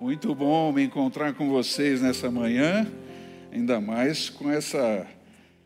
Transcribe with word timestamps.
Muito 0.00 0.32
bom 0.32 0.70
me 0.70 0.84
encontrar 0.84 1.34
com 1.34 1.48
vocês 1.48 2.00
nessa 2.00 2.30
manhã, 2.30 2.86
ainda 3.50 3.80
mais 3.80 4.30
com 4.30 4.48
essa 4.48 5.04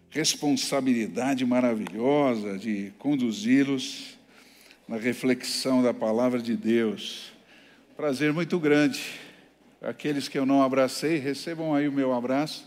responsabilidade 0.08 1.44
maravilhosa 1.44 2.57
de 2.57 2.95
conduzi-los 2.99 4.17
na 4.89 4.97
reflexão 4.97 5.83
da 5.83 5.92
palavra 5.92 6.41
de 6.41 6.57
Deus. 6.57 7.31
Prazer 7.95 8.32
muito 8.32 8.59
grande. 8.59 9.03
Aqueles 9.82 10.29
que 10.29 10.39
eu 10.39 10.46
não 10.46 10.62
abracei, 10.62 11.19
recebam 11.19 11.75
aí 11.75 11.87
o 11.87 11.93
meu 11.93 12.14
abraço. 12.14 12.67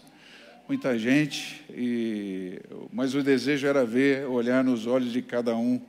Muita 0.70 1.00
gente, 1.00 1.66
e... 1.72 2.60
mas 2.94 3.16
o 3.16 3.24
desejo 3.24 3.66
era 3.66 3.84
ver, 3.84 4.28
olhar 4.28 4.64
nos 4.64 4.86
olhos 4.86 5.12
de 5.12 5.24
cada 5.24 5.56
um 5.56 5.82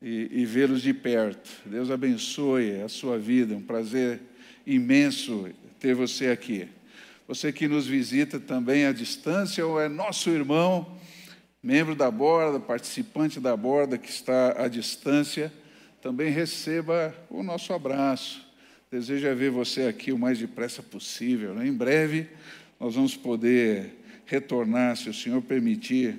e, 0.00 0.28
e 0.30 0.44
vê-los 0.44 0.80
de 0.80 0.94
perto. 0.94 1.50
Deus 1.66 1.90
abençoe 1.90 2.80
a 2.80 2.88
sua 2.88 3.18
vida, 3.18 3.56
um 3.56 3.62
prazer 3.62 4.29
imenso 4.74 5.48
ter 5.78 5.94
você 5.94 6.28
aqui. 6.28 6.68
Você 7.26 7.52
que 7.52 7.68
nos 7.68 7.86
visita 7.86 8.38
também 8.38 8.86
à 8.86 8.92
distância 8.92 9.66
ou 9.66 9.80
é 9.80 9.88
nosso 9.88 10.30
irmão, 10.30 10.98
membro 11.62 11.94
da 11.94 12.10
borda, 12.10 12.58
participante 12.60 13.40
da 13.40 13.56
borda 13.56 13.98
que 13.98 14.08
está 14.08 14.62
à 14.62 14.68
distância, 14.68 15.52
também 16.00 16.30
receba 16.30 17.14
o 17.28 17.42
nosso 17.42 17.72
abraço. 17.72 18.46
Desejo 18.90 19.26
é 19.26 19.34
ver 19.34 19.50
você 19.50 19.82
aqui 19.82 20.12
o 20.12 20.18
mais 20.18 20.38
depressa 20.38 20.82
possível. 20.82 21.54
Né? 21.54 21.66
Em 21.66 21.72
breve 21.72 22.28
nós 22.78 22.94
vamos 22.94 23.16
poder 23.16 23.94
retornar, 24.24 24.96
se 24.96 25.10
o 25.10 25.14
Senhor 25.14 25.42
permitir, 25.42 26.18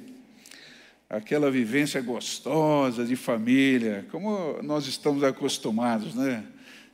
aquela 1.09 1.51
vivência 1.51 2.01
gostosa 2.01 3.03
de 3.03 3.15
família, 3.15 4.05
como 4.11 4.61
nós 4.61 4.87
estamos 4.87 5.23
acostumados, 5.23 6.15
né? 6.15 6.43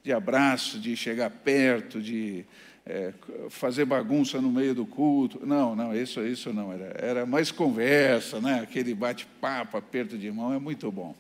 De 0.08 0.14
abraço, 0.14 0.80
de 0.80 0.96
chegar 0.96 1.30
perto, 1.30 2.02
de 2.02 2.46
é, 2.86 3.14
fazer 3.50 3.84
bagunça 3.84 4.40
no 4.40 4.50
meio 4.50 4.74
do 4.74 4.86
culto. 4.86 5.46
Não, 5.46 5.76
não, 5.76 5.94
isso, 5.94 6.26
isso 6.26 6.54
não. 6.54 6.72
Era, 6.72 6.96
era 6.98 7.26
mais 7.26 7.52
conversa, 7.52 8.40
né? 8.40 8.62
aquele 8.62 8.96
bate-papo, 8.96 9.76
aperto 9.76 10.18
de 10.18 10.32
mão, 10.32 10.54
é 10.54 10.60
muito 10.60 10.90
bom. 10.90 11.14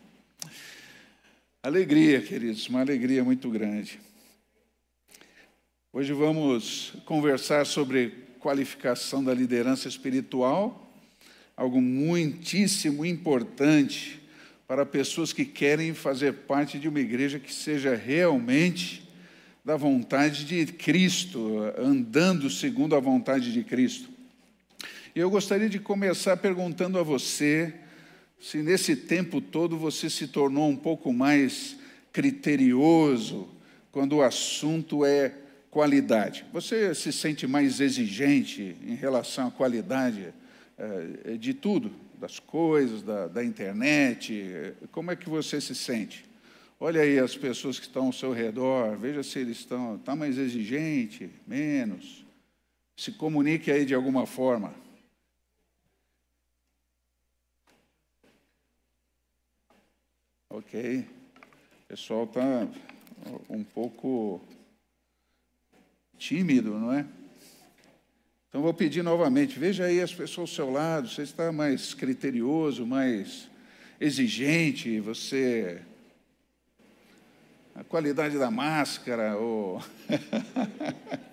Alegria, 1.62 2.22
queridos, 2.22 2.70
uma 2.70 2.80
alegria 2.80 3.26
muito 3.26 3.50
grande. 3.50 4.00
Hoje 5.92 6.14
vamos 6.14 6.94
conversar 7.04 7.66
sobre 7.66 8.14
qualificação 8.40 9.22
da 9.22 9.34
liderança 9.34 9.90
espiritual, 9.90 10.90
algo 11.58 11.82
muitíssimo 11.82 13.06
importante 13.06 14.22
para 14.68 14.86
pessoas 14.86 15.32
que 15.32 15.46
querem 15.46 15.94
fazer 15.94 16.34
parte 16.34 16.78
de 16.78 16.90
uma 16.90 17.00
igreja 17.00 17.40
que 17.40 17.54
seja 17.54 17.96
realmente 17.96 19.08
da 19.64 19.78
vontade 19.78 20.46
de 20.46 20.66
Cristo, 20.74 21.62
andando 21.78 22.50
segundo 22.50 22.96
a 22.96 23.00
vontade 23.00 23.54
de 23.54 23.64
Cristo. 23.64 24.10
E 25.16 25.20
eu 25.20 25.30
gostaria 25.30 25.70
de 25.70 25.80
começar 25.80 26.36
perguntando 26.38 27.00
a 27.00 27.04
você 27.04 27.74
se 28.40 28.58
nesse 28.58 28.96
tempo 28.96 29.42
todo 29.42 29.78
você 29.78 30.10
se 30.10 30.28
tornou 30.28 30.70
um 30.70 30.76
pouco 30.76 31.12
mais 31.12 31.78
criterioso 32.12 33.48
quando 33.92 34.18
o 34.18 34.22
assunto 34.22 35.06
é 35.06 35.34
qualidade. 35.72 36.46
Você 36.54 36.94
se 36.94 37.12
sente 37.12 37.48
mais 37.48 37.80
exigente 37.80 38.76
em 38.86 38.96
relação 38.96 39.48
à 39.48 39.52
qualidade 39.52 40.28
eh, 40.78 41.38
de 41.38 41.54
tudo? 41.54 41.92
Das 42.18 42.40
coisas, 42.40 43.04
da, 43.04 43.28
da 43.28 43.44
internet? 43.44 44.76
Como 44.92 45.12
é 45.12 45.16
que 45.16 45.30
você 45.30 45.62
se 45.62 45.76
sente? 45.76 46.26
Olha 46.80 47.02
aí 47.02 47.18
as 47.18 47.36
pessoas 47.36 47.80
que 47.80 47.86
estão 47.88 48.08
ao 48.08 48.14
seu 48.14 48.32
redor, 48.32 48.98
veja 48.98 49.24
se 49.24 49.40
eles 49.40 49.58
estão 49.58 49.98
tá 49.98 50.16
mais 50.16 50.38
exigente, 50.38 51.30
menos. 51.46 52.26
Se 52.96 53.12
comunique 53.12 53.72
aí 53.72 53.86
de 53.86 53.96
alguma 53.96 54.26
forma. 54.26 54.74
Ok. 60.50 61.00
O 61.00 61.88
pessoal 61.88 62.24
está 62.26 62.68
um 63.50 63.64
pouco 63.64 64.42
tímido, 66.18 66.78
não 66.78 66.92
é? 66.92 67.06
Então 68.50 68.62
vou 68.62 68.74
pedir 68.74 69.04
novamente, 69.04 69.60
veja 69.60 69.86
aí 69.86 70.02
as 70.02 70.14
pessoas 70.14 70.50
ao 70.50 70.56
seu 70.56 70.72
lado, 70.72 71.10
você 71.10 71.22
está 71.22 71.52
mais 71.52 71.94
criterioso, 71.94 72.86
mais 72.86 73.50
exigente, 74.00 75.00
você 75.00 75.82
a 77.76 77.84
qualidade 77.84 78.38
da 78.38 78.50
máscara 78.50 79.38
ou 79.38 79.84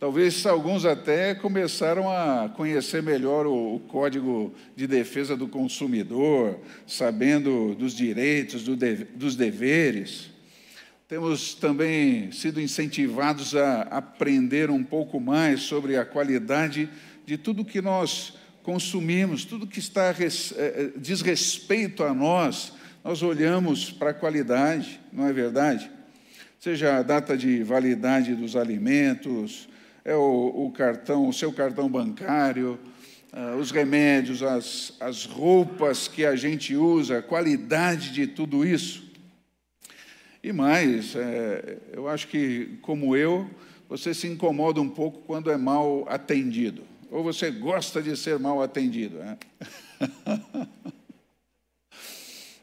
Talvez 0.00 0.46
alguns 0.46 0.86
até 0.86 1.34
começaram 1.34 2.10
a 2.10 2.48
conhecer 2.48 3.02
melhor 3.02 3.46
o, 3.46 3.74
o, 3.74 3.80
Código 3.80 4.54
de 4.74 4.86
Defesa 4.86 5.36
do 5.36 5.46
Consumidor, 5.46 6.58
sabendo 6.86 7.74
dos 7.74 7.92
direitos, 7.92 8.64
do 8.64 8.74
de, 8.74 9.04
dos 9.04 9.36
deveres. 9.36 10.29
Temos 11.10 11.54
também 11.54 12.30
sido 12.30 12.60
incentivados 12.60 13.56
a 13.56 13.82
aprender 13.82 14.70
um 14.70 14.84
pouco 14.84 15.18
mais 15.18 15.62
sobre 15.62 15.96
a 15.96 16.04
qualidade 16.04 16.88
de 17.26 17.36
tudo 17.36 17.64
que 17.64 17.82
nós 17.82 18.34
consumimos, 18.62 19.44
tudo 19.44 19.66
que 19.66 19.80
está 19.80 20.14
eh, 20.20 20.28
eh, 20.56 20.90
diz 20.96 21.20
respeito 21.20 22.04
a 22.04 22.14
nós, 22.14 22.74
nós 23.02 23.24
olhamos 23.24 23.90
para 23.90 24.10
a 24.10 24.14
qualidade, 24.14 25.00
não 25.12 25.26
é 25.26 25.32
verdade? 25.32 25.90
Seja 26.60 26.98
a 26.98 27.02
data 27.02 27.36
de 27.36 27.60
validade 27.64 28.36
dos 28.36 28.54
alimentos, 28.54 29.68
é 30.04 30.14
o, 30.14 30.66
o 30.66 30.70
cartão, 30.70 31.28
o 31.28 31.32
seu 31.32 31.52
cartão 31.52 31.88
bancário, 31.88 32.78
uh, 33.32 33.56
os 33.56 33.72
remédios, 33.72 34.44
as, 34.44 34.92
as 35.00 35.24
roupas 35.24 36.06
que 36.06 36.24
a 36.24 36.36
gente 36.36 36.76
usa, 36.76 37.18
a 37.18 37.22
qualidade 37.22 38.12
de 38.12 38.28
tudo 38.28 38.64
isso. 38.64 39.09
E 40.42 40.52
mais, 40.52 41.14
é, 41.16 41.78
eu 41.92 42.08
acho 42.08 42.26
que, 42.28 42.78
como 42.80 43.14
eu, 43.14 43.48
você 43.88 44.14
se 44.14 44.26
incomoda 44.26 44.80
um 44.80 44.88
pouco 44.88 45.20
quando 45.26 45.50
é 45.50 45.56
mal 45.56 46.06
atendido. 46.08 46.82
Ou 47.10 47.22
você 47.22 47.50
gosta 47.50 48.00
de 48.00 48.16
ser 48.16 48.38
mal 48.38 48.62
atendido. 48.62 49.18
Né? 49.18 49.36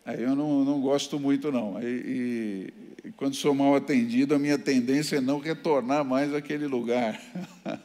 Aí 0.05 0.23
eu 0.23 0.35
não, 0.35 0.63
não 0.63 0.81
gosto 0.81 1.19
muito, 1.19 1.51
não. 1.51 1.79
E, 1.83 2.73
e, 3.03 3.11
quando 3.11 3.35
sou 3.35 3.53
mal 3.53 3.75
atendido, 3.75 4.33
a 4.33 4.39
minha 4.39 4.57
tendência 4.57 5.17
é 5.17 5.21
não 5.21 5.37
retornar 5.37 6.03
mais 6.05 6.33
àquele 6.33 6.65
lugar. 6.65 7.21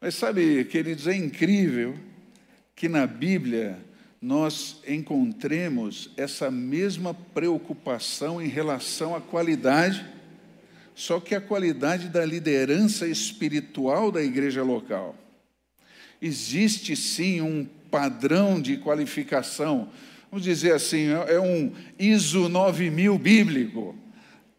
Mas 0.00 0.14
sabe, 0.16 0.66
queridos, 0.66 1.06
é 1.06 1.16
incrível 1.16 1.96
que 2.76 2.90
na 2.90 3.06
Bíblia 3.06 3.78
nós 4.24 4.76
encontremos 4.88 6.08
essa 6.16 6.50
mesma 6.50 7.12
preocupação 7.12 8.40
em 8.40 8.48
relação 8.48 9.14
à 9.14 9.20
qualidade, 9.20 10.02
só 10.94 11.20
que 11.20 11.34
a 11.34 11.42
qualidade 11.42 12.08
da 12.08 12.24
liderança 12.24 13.06
espiritual 13.06 14.10
da 14.10 14.22
igreja 14.22 14.62
local. 14.62 15.14
Existe 16.22 16.96
sim 16.96 17.42
um 17.42 17.66
padrão 17.90 18.62
de 18.62 18.78
qualificação, 18.78 19.90
vamos 20.30 20.42
dizer 20.42 20.72
assim, 20.72 21.08
é 21.28 21.38
um 21.38 21.70
ISO 21.98 22.48
9000 22.48 23.18
bíblico, 23.18 23.94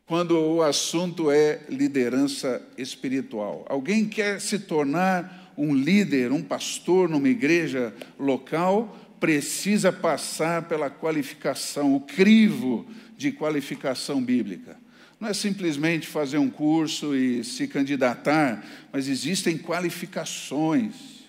quando 0.05 0.37
o 0.37 0.61
assunto 0.61 1.31
é 1.31 1.61
liderança 1.69 2.61
espiritual. 2.77 3.65
Alguém 3.67 4.05
quer 4.05 4.39
se 4.39 4.59
tornar 4.59 5.53
um 5.57 5.73
líder, 5.73 6.31
um 6.31 6.43
pastor 6.43 7.09
numa 7.09 7.29
igreja 7.29 7.93
local, 8.19 9.04
precisa 9.19 9.91
passar 9.91 10.63
pela 10.67 10.89
qualificação, 10.89 11.95
o 11.95 12.01
crivo 12.01 12.85
de 13.17 13.31
qualificação 13.31 14.23
bíblica. 14.23 14.77
Não 15.19 15.29
é 15.29 15.33
simplesmente 15.33 16.07
fazer 16.07 16.38
um 16.38 16.50
curso 16.50 17.15
e 17.15 17.44
se 17.44 17.67
candidatar, 17.67 18.65
mas 18.91 19.07
existem 19.07 19.57
qualificações. 19.57 21.23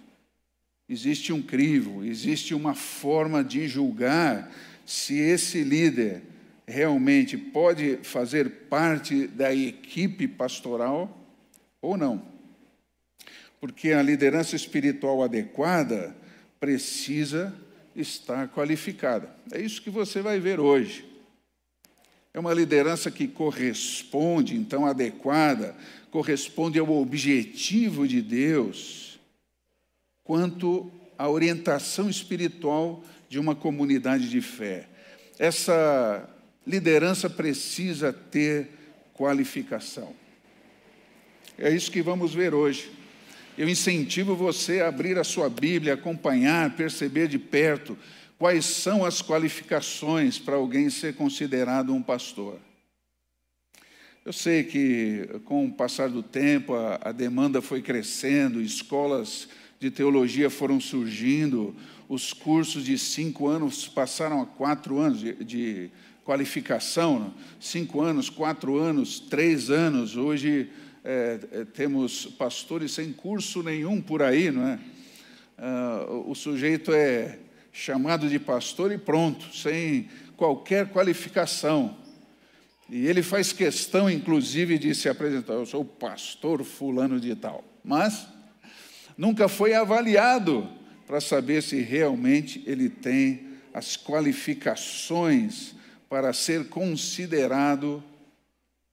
Existe 0.88 1.32
um 1.32 1.42
crivo, 1.42 2.04
existe 2.04 2.54
uma 2.54 2.74
forma 2.74 3.42
de 3.42 3.66
julgar 3.68 4.50
se 4.84 5.18
esse 5.18 5.62
líder 5.62 6.22
realmente 6.66 7.36
pode 7.36 7.98
fazer 8.02 8.48
parte 8.68 9.26
da 9.26 9.54
equipe 9.54 10.26
pastoral 10.26 11.24
ou 11.80 11.96
não. 11.96 12.22
Porque 13.60 13.92
a 13.92 14.02
liderança 14.02 14.56
espiritual 14.56 15.22
adequada 15.22 16.16
precisa 16.58 17.54
está 17.96 18.46
qualificada. 18.46 19.34
É 19.50 19.60
isso 19.60 19.81
que 19.81 19.90
você 19.90 20.20
vai 20.20 20.38
ver 20.38 20.60
hoje. 20.60 21.04
É 22.32 22.38
uma 22.38 22.52
liderança 22.52 23.10
que 23.10 23.26
corresponde, 23.26 24.54
então, 24.54 24.84
adequada, 24.84 25.75
corresponde 26.10 26.78
ao 26.78 26.90
objetivo 26.90 28.06
de 28.06 28.20
Deus, 28.20 29.19
quanto 30.22 30.90
à 31.16 31.28
orientação 31.28 32.10
espiritual 32.10 33.02
de 33.28 33.38
uma 33.38 33.54
comunidade 33.54 34.28
de 34.28 34.40
fé. 34.40 34.87
Essa 35.38 36.28
liderança 36.66 37.31
precisa 37.31 38.12
ter 38.12 38.69
qualificação. 39.14 40.14
É 41.58 41.70
isso 41.70 41.90
que 41.90 42.02
vamos 42.02 42.34
ver 42.34 42.52
hoje. 42.52 42.95
Eu 43.58 43.66
incentivo 43.70 44.36
você 44.36 44.82
a 44.82 44.88
abrir 44.88 45.18
a 45.18 45.24
sua 45.24 45.48
Bíblia, 45.48 45.94
acompanhar, 45.94 46.76
perceber 46.76 47.26
de 47.26 47.38
perto 47.38 47.96
quais 48.38 48.66
são 48.66 49.02
as 49.02 49.22
qualificações 49.22 50.38
para 50.38 50.56
alguém 50.56 50.90
ser 50.90 51.14
considerado 51.14 51.94
um 51.94 52.02
pastor. 52.02 52.58
Eu 54.26 54.32
sei 54.32 54.62
que 54.62 55.40
com 55.46 55.64
o 55.64 55.72
passar 55.72 56.10
do 56.10 56.22
tempo 56.22 56.74
a, 56.74 57.00
a 57.00 57.12
demanda 57.12 57.62
foi 57.62 57.80
crescendo, 57.80 58.60
escolas 58.60 59.48
de 59.80 59.90
teologia 59.90 60.50
foram 60.50 60.78
surgindo, 60.78 61.74
os 62.10 62.34
cursos 62.34 62.84
de 62.84 62.98
cinco 62.98 63.48
anos 63.48 63.88
passaram 63.88 64.42
a 64.42 64.46
quatro 64.46 64.98
anos 64.98 65.20
de, 65.20 65.32
de 65.44 65.90
qualificação, 66.24 67.32
cinco 67.58 68.02
anos, 68.02 68.28
quatro 68.28 68.76
anos, 68.76 69.18
três 69.18 69.70
anos. 69.70 70.14
Hoje 70.14 70.68
é, 71.08 71.38
é, 71.52 71.64
temos 71.64 72.26
pastores 72.26 72.90
sem 72.90 73.12
curso 73.12 73.62
nenhum 73.62 74.02
por 74.02 74.24
aí, 74.24 74.50
não 74.50 74.66
é? 74.66 74.76
Ah, 75.56 76.04
o 76.26 76.34
sujeito 76.34 76.92
é 76.92 77.38
chamado 77.72 78.28
de 78.28 78.40
pastor 78.40 78.90
e 78.90 78.98
pronto, 78.98 79.54
sem 79.56 80.08
qualquer 80.36 80.88
qualificação. 80.88 81.96
E 82.90 83.06
ele 83.06 83.22
faz 83.22 83.52
questão, 83.52 84.10
inclusive, 84.10 84.78
de 84.78 84.92
se 84.96 85.08
apresentar: 85.08 85.52
eu 85.52 85.64
sou 85.64 85.82
o 85.82 85.84
pastor 85.84 86.64
fulano 86.64 87.20
de 87.20 87.36
tal. 87.36 87.62
Mas 87.84 88.26
nunca 89.16 89.46
foi 89.46 89.74
avaliado 89.74 90.68
para 91.06 91.20
saber 91.20 91.62
se 91.62 91.80
realmente 91.82 92.64
ele 92.66 92.88
tem 92.88 93.46
as 93.72 93.96
qualificações 93.96 95.76
para 96.08 96.32
ser 96.32 96.68
considerado 96.68 98.02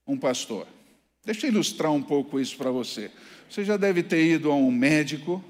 um 0.06 0.16
pastor. 0.16 0.73
Deixa 1.24 1.46
eu 1.46 1.52
ilustrar 1.52 1.90
um 1.90 2.02
pouco 2.02 2.38
isso 2.38 2.54
para 2.54 2.70
você. 2.70 3.10
Você 3.48 3.64
já 3.64 3.78
deve 3.78 4.02
ter 4.02 4.22
ido 4.22 4.50
a 4.50 4.54
um 4.54 4.70
médico, 4.70 5.42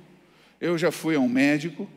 eu 0.60 0.78
já 0.78 0.92
fui 0.92 1.16
a 1.16 1.20
um 1.20 1.28
médico, 1.28 1.90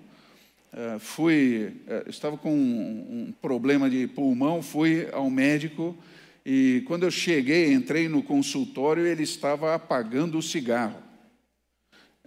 eh, 0.74 0.98
fui, 1.00 1.74
eh, 1.88 2.06
estava 2.08 2.38
com 2.38 2.52
um 2.52 3.32
problema 3.40 3.88
de 3.88 4.08
pulmão, 4.08 4.64
fui 4.64 5.08
ao 5.12 5.30
médico 5.30 5.96
e 6.44 6.82
quando 6.88 7.04
eu 7.04 7.12
cheguei, 7.12 7.72
entrei 7.72 8.10
no 8.10 8.24
consultório, 8.24 9.06
ele 9.06 9.22
estava 9.22 9.76
apagando 9.76 10.40
o 10.40 10.42
cigarro. 10.42 10.98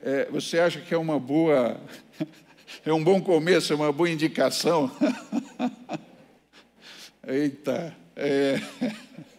É, 0.00 0.26
você 0.30 0.60
acha 0.60 0.80
que 0.80 0.94
é 0.94 0.98
uma 0.98 1.18
boa, 1.18 1.80
é 2.86 2.92
um 2.92 3.02
bom 3.02 3.20
começo, 3.20 3.72
é 3.72 3.76
uma 3.76 3.90
boa 3.90 4.08
indicação? 4.08 4.88
Eita, 7.26 7.96
é... 8.14 8.60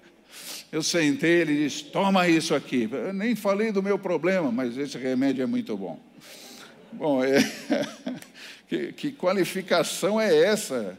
eu 0.71 0.81
sentei, 0.81 1.41
ele 1.41 1.63
disse: 1.63 1.83
toma 1.85 2.27
isso 2.27 2.55
aqui. 2.55 2.87
Eu 2.91 3.13
nem 3.13 3.35
falei 3.35 3.71
do 3.71 3.83
meu 3.83 3.99
problema, 3.99 4.51
mas 4.51 4.77
esse 4.77 4.97
remédio 4.97 5.43
é 5.43 5.45
muito 5.45 5.75
bom. 5.75 5.99
Bom, 6.93 7.23
é... 7.23 7.39
que, 8.67 8.93
que, 8.93 9.11
qualificação 9.11 10.19
é 10.19 10.33
essa? 10.33 10.97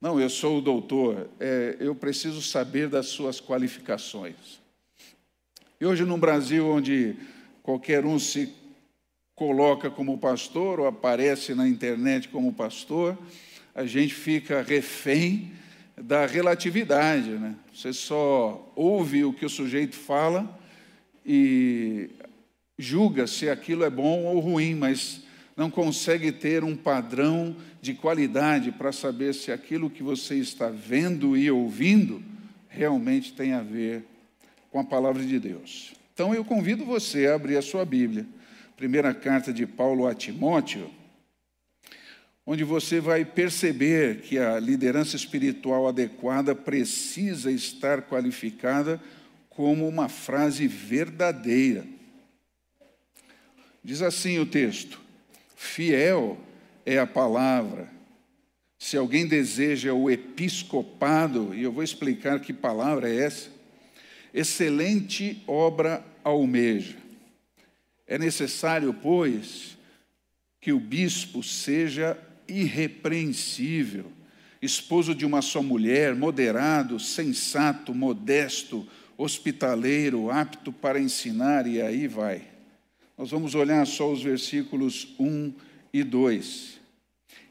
Não, 0.00 0.20
eu 0.20 0.28
sou 0.28 0.58
o 0.58 0.60
doutor, 0.60 1.28
é, 1.40 1.76
eu 1.80 1.94
preciso 1.94 2.40
saber 2.40 2.88
das 2.88 3.06
suas 3.06 3.40
qualificações. 3.40 4.60
E 5.80 5.86
hoje, 5.86 6.04
no 6.04 6.18
Brasil, 6.18 6.68
onde 6.68 7.16
qualquer 7.62 8.04
um 8.04 8.18
se 8.18 8.52
coloca 9.34 9.90
como 9.90 10.18
pastor 10.18 10.80
ou 10.80 10.86
aparece 10.86 11.54
na 11.54 11.66
internet 11.66 12.28
como 12.28 12.52
pastor, 12.52 13.16
a 13.74 13.86
gente 13.86 14.14
fica 14.14 14.62
refém 14.62 15.52
da 16.02 16.26
relatividade. 16.26 17.30
Né? 17.30 17.54
Você 17.74 17.92
só 17.92 18.72
ouve 18.74 19.24
o 19.24 19.32
que 19.32 19.46
o 19.46 19.50
sujeito 19.50 19.96
fala 19.96 20.58
e 21.24 22.10
julga 22.78 23.26
se 23.26 23.48
aquilo 23.48 23.84
é 23.84 23.90
bom 23.90 24.24
ou 24.24 24.38
ruim, 24.40 24.74
mas 24.74 25.22
não 25.56 25.70
consegue 25.70 26.30
ter 26.30 26.62
um 26.62 26.76
padrão 26.76 27.56
de 27.82 27.94
qualidade 27.94 28.70
para 28.70 28.92
saber 28.92 29.34
se 29.34 29.50
aquilo 29.50 29.90
que 29.90 30.02
você 30.02 30.36
está 30.36 30.68
vendo 30.68 31.36
e 31.36 31.50
ouvindo 31.50 32.22
realmente 32.68 33.32
tem 33.32 33.52
a 33.52 33.62
ver 33.62 34.04
com 34.70 34.78
a 34.78 34.84
palavra 34.84 35.22
de 35.22 35.38
Deus. 35.38 35.92
Então 36.14 36.34
eu 36.34 36.44
convido 36.44 36.84
você 36.84 37.26
a 37.26 37.34
abrir 37.34 37.56
a 37.56 37.62
sua 37.62 37.84
Bíblia, 37.84 38.26
primeira 38.76 39.12
carta 39.12 39.52
de 39.52 39.66
Paulo 39.66 40.06
a 40.06 40.14
Timóteo, 40.14 40.90
onde 42.50 42.64
você 42.64 42.98
vai 42.98 43.26
perceber 43.26 44.22
que 44.22 44.38
a 44.38 44.58
liderança 44.58 45.14
espiritual 45.14 45.86
adequada 45.86 46.54
precisa 46.54 47.52
estar 47.52 48.00
qualificada 48.00 48.98
como 49.50 49.86
uma 49.86 50.08
frase 50.08 50.66
verdadeira. 50.66 51.84
Diz 53.84 54.00
assim 54.00 54.38
o 54.38 54.46
texto: 54.46 54.98
fiel 55.54 56.38
é 56.86 56.98
a 56.98 57.06
palavra. 57.06 57.90
Se 58.78 58.96
alguém 58.96 59.26
deseja 59.26 59.92
o 59.92 60.10
episcopado, 60.10 61.54
e 61.54 61.62
eu 61.64 61.72
vou 61.72 61.82
explicar 61.82 62.40
que 62.40 62.54
palavra 62.54 63.10
é 63.10 63.24
essa, 63.24 63.50
excelente 64.32 65.42
obra 65.46 66.02
almeja. 66.24 66.96
É 68.06 68.16
necessário, 68.16 68.94
pois, 68.94 69.76
que 70.62 70.72
o 70.72 70.80
bispo 70.80 71.42
seja 71.42 72.18
irrepreensível, 72.48 74.06
esposo 74.60 75.14
de 75.14 75.26
uma 75.26 75.42
só 75.42 75.62
mulher, 75.62 76.14
moderado, 76.14 76.98
sensato, 76.98 77.94
modesto, 77.94 78.86
hospitaleiro, 79.16 80.30
apto 80.30 80.72
para 80.72 81.00
ensinar, 81.00 81.66
e 81.66 81.80
aí 81.82 82.08
vai. 82.08 82.42
Nós 83.16 83.30
vamos 83.30 83.54
olhar 83.54 83.86
só 83.86 84.10
os 84.10 84.22
versículos 84.22 85.14
1 85.18 85.52
e 85.92 86.04
2. 86.04 86.78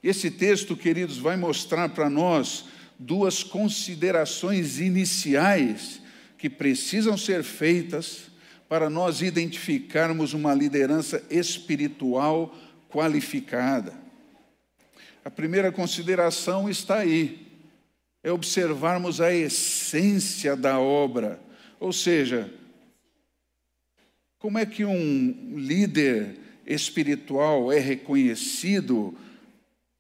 Esse 0.02 0.32
texto, 0.32 0.76
queridos, 0.76 1.18
vai 1.18 1.36
mostrar 1.36 1.90
para 1.90 2.10
nós 2.10 2.66
duas 2.98 3.44
considerações 3.44 4.80
iniciais 4.80 6.02
que 6.38 6.50
precisam 6.50 7.18
ser 7.18 7.44
feitas 7.44 8.32
para 8.70 8.90
nós 8.90 9.22
identificarmos 9.22 10.34
uma 10.34 10.54
liderança 10.54 11.24
espiritual 11.30 12.56
qualificada. 12.90 14.07
A 15.28 15.30
primeira 15.30 15.74
consideração 15.74 16.70
está 16.70 17.00
aí, 17.00 17.46
é 18.24 18.32
observarmos 18.32 19.20
a 19.20 19.30
essência 19.34 20.56
da 20.56 20.80
obra, 20.80 21.38
ou 21.82 21.92
seja, 21.92 22.50
como 24.40 24.58
é 24.58 24.66
que 24.66 24.86
um 24.86 25.58
líder 25.58 26.38
espiritual 26.66 27.74
é 27.74 27.78
reconhecido 27.78 29.18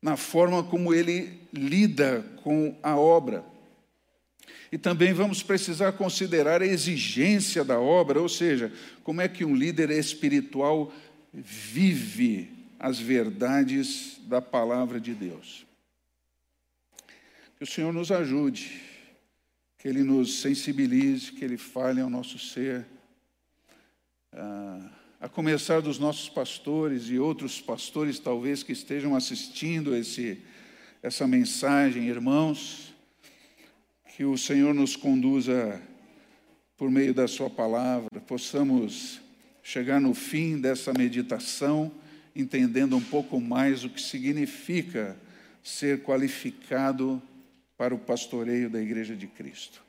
na 0.01 0.15
forma 0.15 0.63
como 0.63 0.93
ele 0.93 1.41
lida 1.51 2.25
com 2.41 2.73
a 2.81 2.95
obra? 2.95 3.43
E 4.71 4.77
também 4.77 5.11
vamos 5.11 5.43
precisar 5.43 5.91
considerar 5.91 6.61
a 6.61 6.65
exigência 6.65 7.65
da 7.65 7.77
obra, 7.77 8.21
ou 8.21 8.29
seja, 8.29 8.71
como 9.03 9.19
é 9.19 9.27
que 9.27 9.43
um 9.43 9.53
líder 9.53 9.89
espiritual 9.89 10.89
vive 11.33 12.56
as 12.79 12.99
verdades 12.99 14.19
da 14.23 14.41
palavra 14.41 14.99
de 14.99 15.13
Deus. 15.13 15.65
Que 17.57 17.63
o 17.63 17.67
Senhor 17.67 17.93
nos 17.93 18.11
ajude, 18.11 18.81
que 19.77 19.87
Ele 19.87 20.03
nos 20.03 20.41
sensibilize, 20.41 21.31
que 21.31 21.43
Ele 21.43 21.57
fale 21.57 22.01
ao 22.01 22.09
nosso 22.09 22.37
ser, 22.37 22.85
ah, 24.31 24.89
a 25.19 25.27
começar 25.27 25.81
dos 25.81 25.97
nossos 25.97 26.29
pastores 26.29 27.09
e 27.09 27.17
outros 27.17 27.59
pastores, 27.59 28.19
talvez, 28.19 28.61
que 28.61 28.71
estejam 28.71 29.15
assistindo 29.15 29.95
esse, 29.95 30.41
essa 31.01 31.27
mensagem, 31.27 32.07
irmãos 32.07 32.87
que 34.17 34.25
o 34.25 34.35
Senhor 34.35 34.73
nos 34.73 34.95
conduza 34.95 35.79
por 36.75 36.89
meio 36.89 37.13
da 37.13 37.27
Sua 37.27 37.51
palavra, 37.51 38.19
possamos 38.21 39.21
chegar 39.61 40.01
no 40.01 40.15
fim 40.15 40.59
dessa 40.59 40.91
meditação, 40.91 41.91
entendendo 42.37 42.95
um 42.95 43.03
pouco 43.03 43.41
mais 43.41 43.83
o 43.83 43.89
que 43.89 44.01
significa 44.01 45.17
ser 45.63 46.03
qualificado 46.03 47.21
para 47.77 47.93
o 47.93 47.99
pastoreio 47.99 48.69
da 48.69 48.81
Igreja 48.81 49.15
de 49.15 49.27
Cristo. 49.27 49.83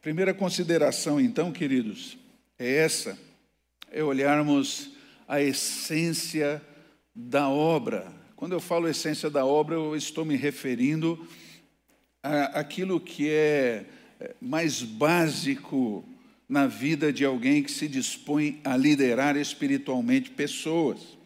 Primeira 0.00 0.32
consideração, 0.32 1.20
então, 1.20 1.52
queridos, 1.52 2.16
é 2.58 2.76
essa, 2.76 3.18
é 3.90 4.02
olharmos 4.02 4.90
a 5.26 5.42
essência 5.42 6.62
da 7.14 7.48
obra. 7.48 8.17
Quando 8.38 8.52
eu 8.52 8.60
falo 8.60 8.88
essência 8.88 9.28
da 9.28 9.44
obra, 9.44 9.74
eu 9.74 9.96
estou 9.96 10.24
me 10.24 10.36
referindo 10.36 11.26
àquilo 12.54 13.00
que 13.00 13.28
é, 13.28 13.84
é 14.20 14.34
mais 14.40 14.80
básico 14.80 16.04
na 16.48 16.68
vida 16.68 17.12
de 17.12 17.24
alguém 17.24 17.64
que 17.64 17.70
se 17.72 17.88
dispõe 17.88 18.60
a 18.62 18.76
liderar 18.76 19.36
espiritualmente 19.36 20.30
pessoas. 20.30 21.18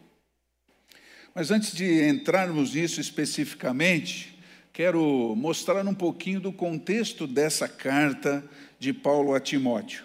Mas 1.35 1.51
antes 1.51 1.75
de 1.75 2.01
entrarmos 2.09 2.73
nisso 2.73 2.99
especificamente, 2.99 4.35
quero 4.73 5.35
mostrar 5.37 5.87
um 5.87 5.93
pouquinho 5.93 6.39
do 6.39 6.51
contexto 6.51 7.27
dessa 7.27 7.67
carta 7.67 8.43
de 8.79 8.91
Paulo 8.91 9.35
a 9.35 9.39
Timóteo. 9.39 10.03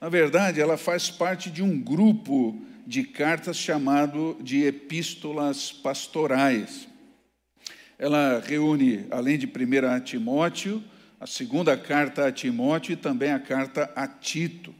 Na 0.00 0.08
verdade, 0.08 0.60
ela 0.60 0.76
faz 0.76 1.10
parte 1.10 1.50
de 1.50 1.64
um 1.64 1.76
grupo 1.76 2.64
de 2.86 3.04
cartas 3.04 3.56
chamado 3.56 4.36
de 4.40 4.64
epístolas 4.64 5.72
pastorais. 5.72 6.88
Ela 7.98 8.42
reúne, 8.44 9.06
além 9.10 9.38
de 9.38 9.46
1 9.46 10.00
Timóteo, 10.00 10.82
a 11.20 11.26
segunda 11.26 11.76
carta 11.76 12.26
a 12.26 12.32
Timóteo 12.32 12.92
e 12.92 12.96
também 12.96 13.30
a 13.30 13.38
carta 13.38 13.90
a 13.94 14.08
Tito. 14.08 14.74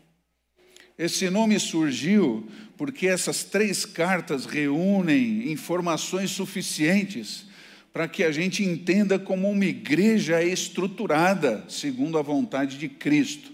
Esse 0.99 1.31
nome 1.31 1.59
surgiu 1.61 2.49
porque 2.77 3.07
essas 3.07 3.45
três 3.45 3.85
cartas 3.85 4.45
reúnem 4.45 5.53
informações 5.53 6.33
suficientes 6.33 7.47
para 7.93 8.09
que 8.09 8.25
a 8.25 8.33
gente 8.33 8.65
entenda 8.65 9.19
como 9.19 9.49
uma 9.51 9.65
igreja 9.65 10.43
é 10.43 10.49
estruturada 10.49 11.65
segundo 11.69 12.19
a 12.19 12.23
vontade 12.23 12.79
de 12.79 12.89
Cristo. 12.89 13.52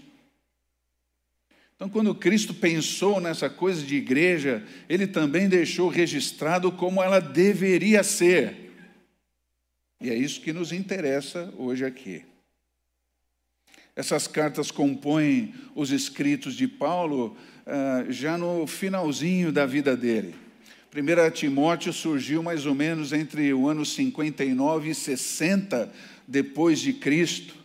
Então, 1.79 1.87
quando 1.87 2.13
Cristo 2.13 2.53
pensou 2.53 3.21
nessa 3.21 3.49
coisa 3.49 3.81
de 3.81 3.95
igreja, 3.95 4.61
ele 4.89 5.07
também 5.07 5.47
deixou 5.47 5.87
registrado 5.87 6.73
como 6.73 7.01
ela 7.01 7.21
deveria 7.21 8.03
ser. 8.03 8.73
E 10.01 10.09
é 10.09 10.13
isso 10.13 10.41
que 10.41 10.51
nos 10.51 10.73
interessa 10.73 11.53
hoje 11.57 11.85
aqui. 11.85 12.25
Essas 13.95 14.27
cartas 14.27 14.71
compõem 14.71 15.53
os 15.73 15.89
escritos 15.91 16.53
de 16.53 16.67
Paulo 16.67 17.37
uh, 17.65 18.11
já 18.11 18.37
no 18.37 18.67
finalzinho 18.67 19.49
da 19.49 19.65
vida 19.65 19.95
dele. 19.95 20.35
1 20.93 21.31
Timóteo 21.31 21.93
surgiu 21.93 22.43
mais 22.43 22.65
ou 22.65 22.75
menos 22.75 23.13
entre 23.13 23.53
o 23.53 23.69
ano 23.69 23.85
59 23.85 24.89
e 24.89 24.93
60 24.93 25.89
depois 26.27 26.79
de 26.81 26.91
Cristo. 26.91 27.55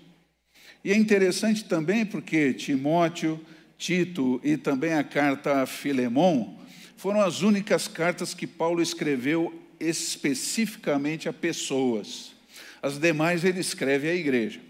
E 0.84 0.92
é 0.92 0.96
interessante 0.96 1.64
também 1.64 2.06
porque 2.06 2.52
Timóteo, 2.52 3.40
Tito 3.78 4.40
e 4.42 4.56
também 4.56 4.94
a 4.94 5.04
carta 5.04 5.62
a 5.62 5.66
Filemão 5.66 6.58
foram 6.96 7.20
as 7.20 7.42
únicas 7.42 7.86
cartas 7.86 8.32
que 8.32 8.46
Paulo 8.46 8.80
escreveu 8.80 9.52
especificamente 9.78 11.28
a 11.28 11.32
pessoas. 11.32 12.32
As 12.80 12.98
demais 12.98 13.44
ele 13.44 13.60
escreve 13.60 14.08
à 14.08 14.14
igreja. 14.14 14.60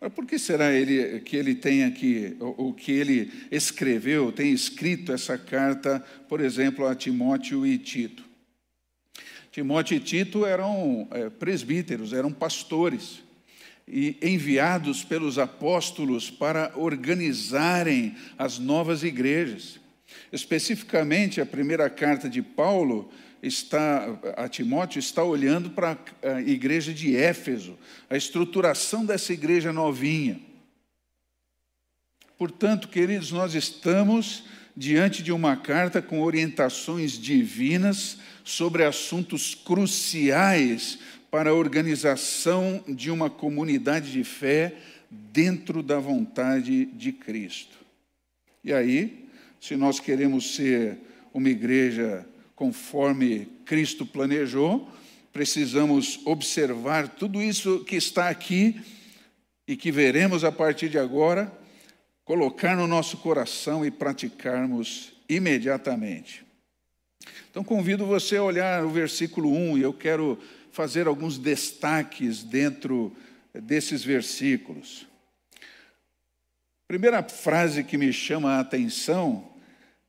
Mas 0.00 0.12
por 0.12 0.24
que 0.24 0.38
será 0.38 0.72
ele, 0.72 1.20
que 1.20 1.36
ele 1.36 1.54
tem 1.54 1.84
aqui, 1.84 2.34
o 2.40 2.72
que 2.72 2.90
ele 2.90 3.30
escreveu, 3.50 4.32
tem 4.32 4.50
escrito 4.50 5.12
essa 5.12 5.36
carta, 5.36 6.00
por 6.28 6.40
exemplo, 6.40 6.86
a 6.86 6.94
Timóteo 6.94 7.66
e 7.66 7.76
Tito? 7.76 8.24
Timóteo 9.52 9.96
e 9.96 10.00
Tito 10.00 10.46
eram 10.46 11.06
é, 11.10 11.28
presbíteros, 11.28 12.12
eram 12.12 12.32
pastores, 12.32 13.22
e 13.86 14.16
enviados 14.22 15.02
pelos 15.02 15.38
apóstolos 15.38 16.30
para 16.30 16.72
organizarem 16.76 18.14
as 18.38 18.58
novas 18.58 19.02
igrejas. 19.02 19.80
Especificamente, 20.32 21.40
a 21.40 21.46
primeira 21.46 21.88
carta 21.90 22.28
de 22.28 22.42
Paulo 22.42 23.10
está, 23.42 24.18
a 24.36 24.48
Timóteo 24.48 24.98
está 24.98 25.24
olhando 25.24 25.70
para 25.70 25.98
a 26.22 26.40
igreja 26.40 26.92
de 26.92 27.16
Éfeso, 27.16 27.78
a 28.08 28.16
estruturação 28.16 29.04
dessa 29.04 29.32
igreja 29.32 29.72
novinha. 29.72 30.40
Portanto, 32.38 32.88
queridos, 32.88 33.32
nós 33.32 33.54
estamos 33.54 34.44
diante 34.76 35.22
de 35.22 35.32
uma 35.32 35.56
carta 35.56 36.00
com 36.00 36.22
orientações 36.22 37.12
divinas 37.12 38.18
sobre 38.44 38.84
assuntos 38.84 39.54
cruciais 39.54 40.98
para 41.30 41.50
a 41.50 41.54
organização 41.54 42.82
de 42.88 43.10
uma 43.10 43.30
comunidade 43.30 44.10
de 44.10 44.24
fé 44.24 44.74
dentro 45.10 45.82
da 45.82 45.98
vontade 45.98 46.86
de 46.86 47.12
Cristo. 47.12 47.78
E 48.64 48.72
aí, 48.72 49.28
se 49.60 49.76
nós 49.76 50.00
queremos 50.00 50.54
ser 50.54 50.98
uma 51.32 51.48
igreja 51.48 52.26
conforme 52.56 53.48
Cristo 53.64 54.04
planejou, 54.04 54.90
precisamos 55.32 56.20
observar 56.24 57.08
tudo 57.08 57.40
isso 57.40 57.84
que 57.84 57.96
está 57.96 58.28
aqui 58.28 58.80
e 59.66 59.76
que 59.76 59.92
veremos 59.92 60.44
a 60.44 60.50
partir 60.50 60.88
de 60.88 60.98
agora, 60.98 61.52
colocar 62.24 62.76
no 62.76 62.86
nosso 62.86 63.16
coração 63.18 63.86
e 63.86 63.90
praticarmos 63.90 65.12
imediatamente. 65.28 66.44
Então 67.50 67.62
convido 67.62 68.04
você 68.04 68.36
a 68.36 68.42
olhar 68.42 68.84
o 68.84 68.90
versículo 68.90 69.52
1 69.52 69.78
e 69.78 69.82
eu 69.82 69.92
quero 69.92 70.38
fazer 70.72 71.06
alguns 71.06 71.38
destaques 71.38 72.42
dentro 72.42 73.14
desses 73.52 74.04
versículos. 74.04 75.06
Primeira 76.86 77.22
frase 77.22 77.84
que 77.84 77.96
me 77.96 78.12
chama 78.12 78.52
a 78.52 78.60
atenção 78.60 79.52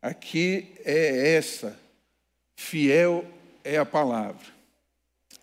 aqui 0.02 0.74
é 0.84 1.36
essa: 1.36 1.80
Fiel 2.56 3.26
é 3.64 3.78
a 3.78 3.86
palavra. 3.86 4.46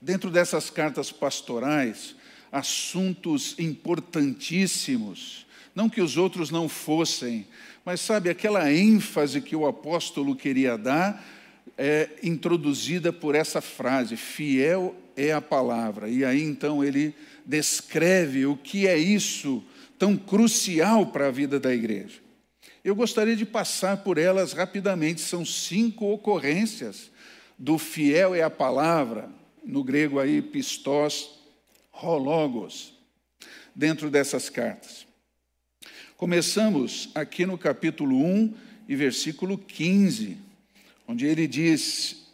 Dentro 0.01 0.31
dessas 0.31 0.71
cartas 0.71 1.11
pastorais, 1.11 2.15
assuntos 2.53 3.59
importantíssimos, 3.59 5.47
não 5.75 5.89
que 5.89 6.01
os 6.01 6.17
outros 6.17 6.51
não 6.51 6.69
fossem, 6.69 7.47
mas 7.85 8.01
sabe, 8.01 8.31
aquela 8.31 8.73
ênfase 8.73 9.41
que 9.41 9.57
o 9.57 9.67
apóstolo 9.67 10.37
queria 10.37 10.77
dar 10.77 11.25
é 11.79 12.11
introduzida 12.23 13.13
por 13.13 13.37
essa 13.37 13.61
frase: 13.61 14.17
fiel 14.17 14.95
é 15.17 15.33
a 15.33 15.41
palavra. 15.41 16.09
E 16.11 16.25
aí 16.25 16.43
então 16.43 16.85
ele 16.85 17.15
descreve 17.47 18.45
o 18.45 18.57
que 18.57 18.87
é 18.87 18.99
isso 18.99 19.63
tão 19.99 20.17
crucial 20.17 21.07
para 21.07 21.29
a 21.29 21.31
vida 21.31 21.59
da 21.59 21.73
igreja. 21.73 22.21
Eu 22.85 22.95
gostaria 22.95 23.37
de 23.37 23.47
passar 23.47 23.99
por 23.99 24.19
elas 24.19 24.53
rapidamente, 24.53 25.21
são 25.21 25.45
cinco 25.45 26.07
ocorrências 26.07 27.11
do 27.59 27.77
fiel 27.77 28.35
é 28.35 28.43
a 28.43 28.51
palavra, 28.51 29.29
no 29.65 29.83
grego 29.83 30.21
aí 30.21 30.41
pistos, 30.41 31.29
hologos, 31.93 32.95
dentro 33.75 34.09
dessas 34.11 34.49
cartas. 34.49 35.07
Começamos 36.17 37.11
aqui 37.15 37.45
no 37.45 37.59
capítulo 37.59 38.17
1 38.17 38.55
e 38.89 38.95
versículo 38.95 39.59
15, 39.59 40.39
onde 41.09 41.27
ele 41.27 41.49
diz: 41.49 42.29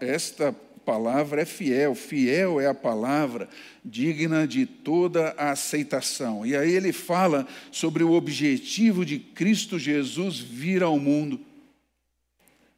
Esta 0.00 0.52
palavra 0.84 1.42
é 1.42 1.44
fiel, 1.44 1.94
fiel 1.94 2.60
é 2.60 2.66
a 2.66 2.74
palavra, 2.74 3.48
digna 3.84 4.46
de 4.46 4.66
toda 4.66 5.30
a 5.38 5.52
aceitação. 5.52 6.44
E 6.44 6.56
aí 6.56 6.72
ele 6.72 6.92
fala 6.92 7.46
sobre 7.70 8.02
o 8.02 8.12
objetivo 8.12 9.06
de 9.06 9.18
Cristo 9.18 9.78
Jesus 9.78 10.38
vir 10.40 10.82
ao 10.82 10.98
mundo. 10.98 11.40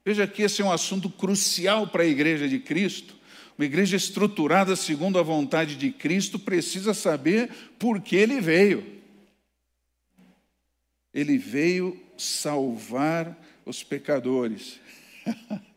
Veja 0.05 0.27
que 0.27 0.43
esse 0.43 0.61
é 0.61 0.65
um 0.65 0.73
assunto 0.73 1.09
crucial 1.09 1.87
para 1.87 2.03
a 2.03 2.07
igreja 2.07 2.47
de 2.47 2.59
Cristo. 2.59 3.15
Uma 3.57 3.65
igreja 3.65 3.97
estruturada 3.97 4.77
segundo 4.77 5.19
a 5.19 5.23
vontade 5.23 5.77
de 5.77 5.91
Cristo 5.91 6.39
precisa 6.39 6.93
saber 6.93 7.49
por 7.79 8.01
que 8.01 8.17
ele 8.17 8.41
veio. 8.41 8.85
Ele 11.13 11.39
veio 11.39 11.99
salvar 12.19 13.39
os 13.65 13.83
pecadores. 13.83 14.81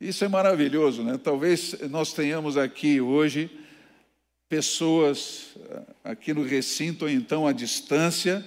Isso 0.00 0.24
é 0.24 0.28
maravilhoso, 0.28 1.02
né? 1.02 1.18
Talvez 1.22 1.74
nós 1.90 2.12
tenhamos 2.12 2.56
aqui 2.56 3.00
hoje 3.00 3.50
pessoas 4.48 5.56
eh, 5.58 5.82
aqui 6.04 6.32
no 6.32 6.42
recinto 6.44 7.04
ou 7.04 7.10
então 7.10 7.46
à 7.46 7.52
distância 7.52 8.44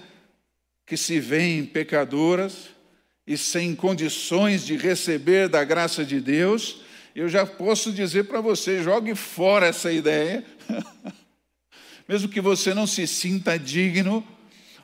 que 0.86 0.96
se 0.96 1.20
veem 1.20 1.64
pecadoras 1.64 2.70
e 3.26 3.36
sem 3.36 3.74
condições 3.74 4.64
de 4.64 4.76
receber 4.76 5.48
da 5.48 5.62
graça 5.62 6.04
de 6.04 6.20
Deus, 6.20 6.80
eu 7.14 7.28
já 7.28 7.46
posso 7.46 7.92
dizer 7.92 8.24
para 8.24 8.40
você: 8.40 8.82
jogue 8.82 9.14
fora 9.14 9.66
essa 9.66 9.92
ideia. 9.92 10.44
Mesmo 12.08 12.28
que 12.28 12.40
você 12.40 12.74
não 12.74 12.86
se 12.86 13.06
sinta 13.06 13.56
digno, 13.58 14.26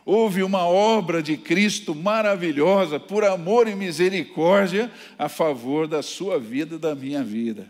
houve 0.06 0.44
uma 0.44 0.64
obra 0.64 1.20
de 1.20 1.36
Cristo 1.36 1.92
maravilhosa, 1.92 3.00
por 3.00 3.25
amor 3.25 3.66
e 3.66 3.75
misericórdia, 3.75 4.88
a 5.18 5.28
favor 5.28 5.88
da 5.88 6.00
sua 6.00 6.38
vida 6.38 6.76
e 6.76 6.78
da 6.78 6.94
minha 6.94 7.25
vida. 7.25 7.66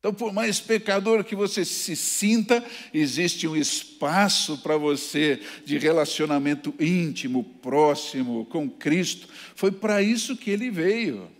Então, 0.00 0.12
por 0.12 0.32
mais 0.32 0.58
pecador 0.58 1.22
que 1.22 1.36
você 1.36 1.64
se 1.64 1.94
sinta, 1.94 2.64
existe 2.92 3.46
um 3.46 3.54
espaço 3.54 4.58
para 4.58 4.76
você 4.76 5.40
de 5.64 5.78
relacionamento 5.78 6.74
íntimo, 6.80 7.44
próximo 7.62 8.44
com 8.46 8.68
Cristo. 8.68 9.28
Foi 9.54 9.70
para 9.70 10.02
isso 10.02 10.36
que 10.36 10.50
ele 10.50 10.68
veio. 10.68 11.30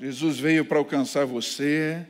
Jesus 0.00 0.38
veio 0.38 0.64
para 0.64 0.78
alcançar 0.78 1.26
você 1.26 2.06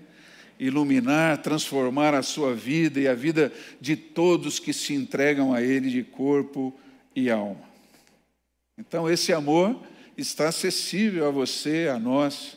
iluminar, 0.63 1.43
transformar 1.43 2.15
a 2.15 2.23
sua 2.23 2.55
vida 2.55 3.01
e 3.01 3.09
a 3.09 3.15
vida 3.15 3.53
de 3.81 3.97
todos 3.97 4.61
que 4.61 4.73
se 4.73 4.95
entregam 4.95 5.53
a 5.53 5.61
Ele 5.61 5.91
de 5.91 6.05
corpo 6.05 6.73
e 7.17 7.29
alma. 7.29 7.61
Então, 8.79 9.11
esse 9.11 9.33
amor 9.33 9.83
está 10.17 10.49
acessível 10.49 11.27
a 11.27 11.33
você, 11.33 11.89
a 11.93 11.99
nós. 11.99 12.57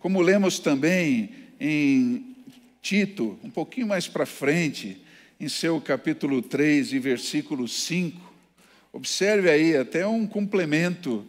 Como 0.00 0.20
lemos 0.20 0.58
também 0.58 1.30
em 1.60 2.34
Tito, 2.82 3.38
um 3.44 3.50
pouquinho 3.50 3.86
mais 3.86 4.08
para 4.08 4.26
frente, 4.26 5.00
em 5.38 5.48
seu 5.48 5.80
capítulo 5.80 6.42
3 6.42 6.94
e 6.94 6.98
versículo 6.98 7.68
5, 7.68 8.20
observe 8.92 9.48
aí 9.48 9.76
até 9.76 10.04
um 10.04 10.26
complemento 10.26 11.24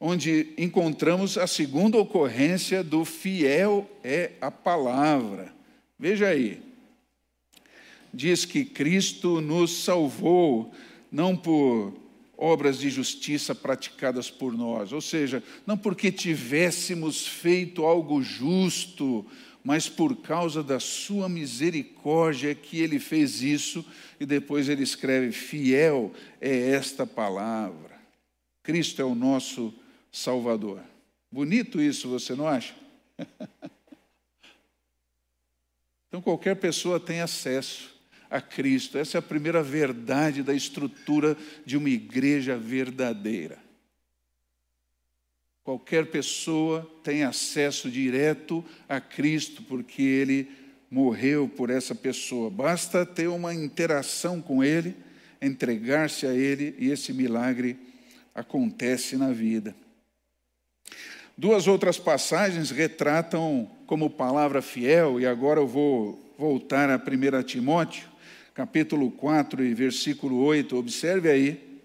onde 0.00 0.54
encontramos 0.56 1.36
a 1.36 1.46
segunda 1.46 1.98
ocorrência 1.98 2.82
do 2.82 3.04
fiel 3.04 3.88
é 4.02 4.32
a 4.40 4.50
palavra. 4.50 5.52
Veja 5.98 6.28
aí. 6.28 6.62
Diz 8.12 8.46
que 8.46 8.64
Cristo 8.64 9.42
nos 9.42 9.84
salvou, 9.84 10.72
não 11.12 11.36
por 11.36 11.92
obras 12.36 12.78
de 12.78 12.88
justiça 12.88 13.54
praticadas 13.54 14.30
por 14.30 14.56
nós, 14.56 14.92
ou 14.92 15.00
seja, 15.02 15.44
não 15.66 15.76
porque 15.76 16.10
tivéssemos 16.10 17.26
feito 17.26 17.84
algo 17.84 18.22
justo, 18.22 19.26
mas 19.62 19.90
por 19.90 20.16
causa 20.16 20.62
da 20.62 20.80
sua 20.80 21.28
misericórdia 21.28 22.54
que 22.54 22.78
ele 22.78 22.98
fez 22.98 23.42
isso, 23.42 23.84
e 24.18 24.24
depois 24.24 24.70
ele 24.70 24.82
escreve: 24.82 25.32
fiel 25.32 26.10
é 26.40 26.70
esta 26.70 27.06
palavra. 27.06 28.00
Cristo 28.62 29.02
é 29.02 29.04
o 29.04 29.14
nosso 29.14 29.74
Salvador. 30.10 30.82
Bonito 31.30 31.80
isso, 31.80 32.08
você 32.08 32.34
não 32.34 32.46
acha? 32.46 32.74
então 36.08 36.20
qualquer 36.20 36.56
pessoa 36.56 36.98
tem 36.98 37.20
acesso 37.20 37.94
a 38.28 38.40
Cristo. 38.40 38.98
Essa 38.98 39.18
é 39.18 39.20
a 39.20 39.22
primeira 39.22 39.62
verdade 39.62 40.42
da 40.42 40.54
estrutura 40.54 41.36
de 41.64 41.76
uma 41.76 41.90
igreja 41.90 42.56
verdadeira. 42.56 43.58
Qualquer 45.62 46.06
pessoa 46.06 46.90
tem 47.04 47.22
acesso 47.22 47.90
direto 47.90 48.64
a 48.88 49.00
Cristo, 49.00 49.62
porque 49.62 50.02
Ele 50.02 50.50
morreu 50.90 51.48
por 51.48 51.70
essa 51.70 51.94
pessoa. 51.94 52.50
Basta 52.50 53.06
ter 53.06 53.28
uma 53.28 53.54
interação 53.54 54.40
com 54.40 54.64
Ele, 54.64 54.96
entregar-se 55.40 56.26
a 56.26 56.34
Ele, 56.34 56.74
e 56.78 56.90
esse 56.90 57.12
milagre 57.12 57.78
acontece 58.34 59.16
na 59.16 59.32
vida. 59.32 59.76
Duas 61.36 61.66
outras 61.66 61.98
passagens 61.98 62.70
retratam 62.70 63.70
como 63.86 64.10
palavra 64.10 64.60
fiel, 64.60 65.18
e 65.18 65.26
agora 65.26 65.60
eu 65.60 65.66
vou 65.66 66.34
voltar 66.38 66.90
a 66.90 66.96
1 66.96 67.42
Timóteo, 67.44 68.08
capítulo 68.54 69.10
4 69.10 69.64
e 69.64 69.72
versículo 69.72 70.38
8. 70.42 70.76
Observe 70.76 71.30
aí, 71.30 71.80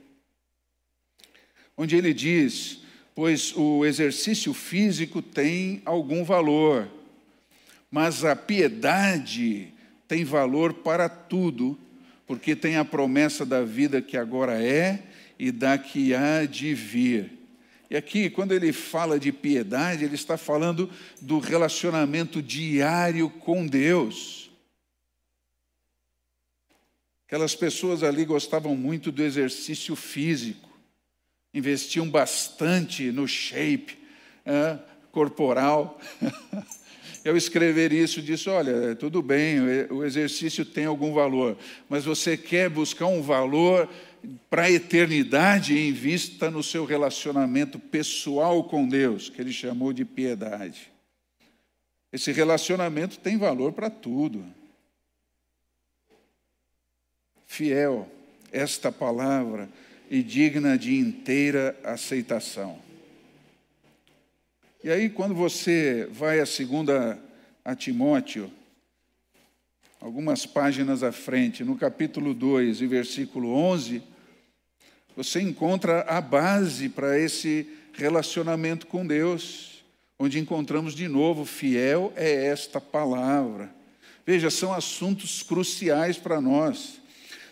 onde 1.77 1.95
ele 1.95 2.13
diz: 2.13 2.81
Pois 3.13 3.55
o 3.55 3.85
exercício 3.85 4.53
físico 4.53 5.21
tem 5.21 5.81
algum 5.85 6.23
valor, 6.23 6.89
mas 7.89 8.25
a 8.25 8.35
piedade 8.35 9.73
tem 10.07 10.25
valor 10.25 10.73
para 10.73 11.07
tudo, 11.07 11.79
porque 12.27 12.57
tem 12.57 12.75
a 12.75 12.83
promessa 12.83 13.45
da 13.45 13.63
vida 13.63 14.01
que 14.01 14.17
agora 14.17 14.61
é 14.61 15.01
e 15.39 15.49
da 15.49 15.77
que 15.77 16.13
há 16.13 16.45
de 16.45 16.73
vir. 16.73 17.34
E 17.89 17.95
aqui, 17.95 18.29
quando 18.29 18.51
ele 18.51 18.73
fala 18.73 19.19
de 19.19 19.31
piedade, 19.31 20.03
ele 20.03 20.15
está 20.15 20.37
falando 20.37 20.89
do 21.21 21.39
relacionamento 21.39 22.41
diário 22.41 23.29
com 23.29 23.65
Deus. 23.65 24.49
Aquelas 27.27 27.55
pessoas 27.55 28.03
ali 28.03 28.25
gostavam 28.25 28.75
muito 28.75 29.11
do 29.11 29.23
exercício 29.23 29.95
físico, 29.95 30.69
investiam 31.53 32.09
bastante 32.09 33.11
no 33.11 33.27
shape 33.27 33.97
é, 34.45 34.79
corporal. 35.11 35.99
Eu 37.25 37.35
escrever 37.35 37.91
isso 37.91 38.21
disse: 38.21 38.47
olha, 38.49 38.95
tudo 38.95 39.19
bem, 39.23 39.59
o 39.89 40.05
exercício 40.05 40.63
tem 40.63 40.85
algum 40.85 41.11
valor, 41.11 41.57
mas 41.89 42.05
você 42.05 42.37
quer 42.37 42.69
buscar 42.69 43.07
um 43.07 43.23
valor 43.23 43.89
para 44.49 44.63
a 44.63 44.71
eternidade 44.71 45.77
em 45.77 45.91
vista 45.91 46.49
no 46.49 46.63
seu 46.63 46.85
relacionamento 46.85 47.79
pessoal 47.79 48.63
com 48.63 48.87
Deus, 48.87 49.29
que 49.29 49.41
ele 49.41 49.51
chamou 49.51 49.91
de 49.91 50.05
piedade. 50.05 50.91
Esse 52.11 52.31
relacionamento 52.31 53.19
tem 53.19 53.37
valor 53.37 53.73
para 53.73 53.89
tudo. 53.89 54.45
Fiel, 57.45 58.09
esta 58.51 58.91
palavra 58.91 59.69
e 60.09 60.23
digna 60.23 60.77
de 60.77 60.95
inteira 60.95 61.77
aceitação. 61.83 62.79
E 64.83 64.89
aí, 64.89 65.09
quando 65.09 65.33
você 65.33 66.07
vai 66.11 66.39
a 66.39 66.45
segunda 66.45 67.19
a 67.63 67.75
Timóteo, 67.75 68.51
algumas 69.99 70.45
páginas 70.45 71.01
à 71.01 71.11
frente, 71.11 71.63
no 71.63 71.75
capítulo 71.75 72.33
2 72.33 72.81
e 72.81 72.87
versículo 72.87 73.49
11, 73.49 74.03
você 75.15 75.41
encontra 75.41 76.01
a 76.01 76.19
base 76.19 76.89
para 76.89 77.17
esse 77.19 77.67
relacionamento 77.93 78.87
com 78.87 79.05
Deus, 79.05 79.83
onde 80.19 80.39
encontramos 80.39 80.93
de 80.93 81.07
novo: 81.07 81.45
fiel 81.45 82.11
é 82.15 82.47
esta 82.47 82.81
palavra. 82.81 83.73
Veja, 84.25 84.49
são 84.49 84.73
assuntos 84.73 85.43
cruciais 85.43 86.17
para 86.17 86.41
nós. 86.41 86.99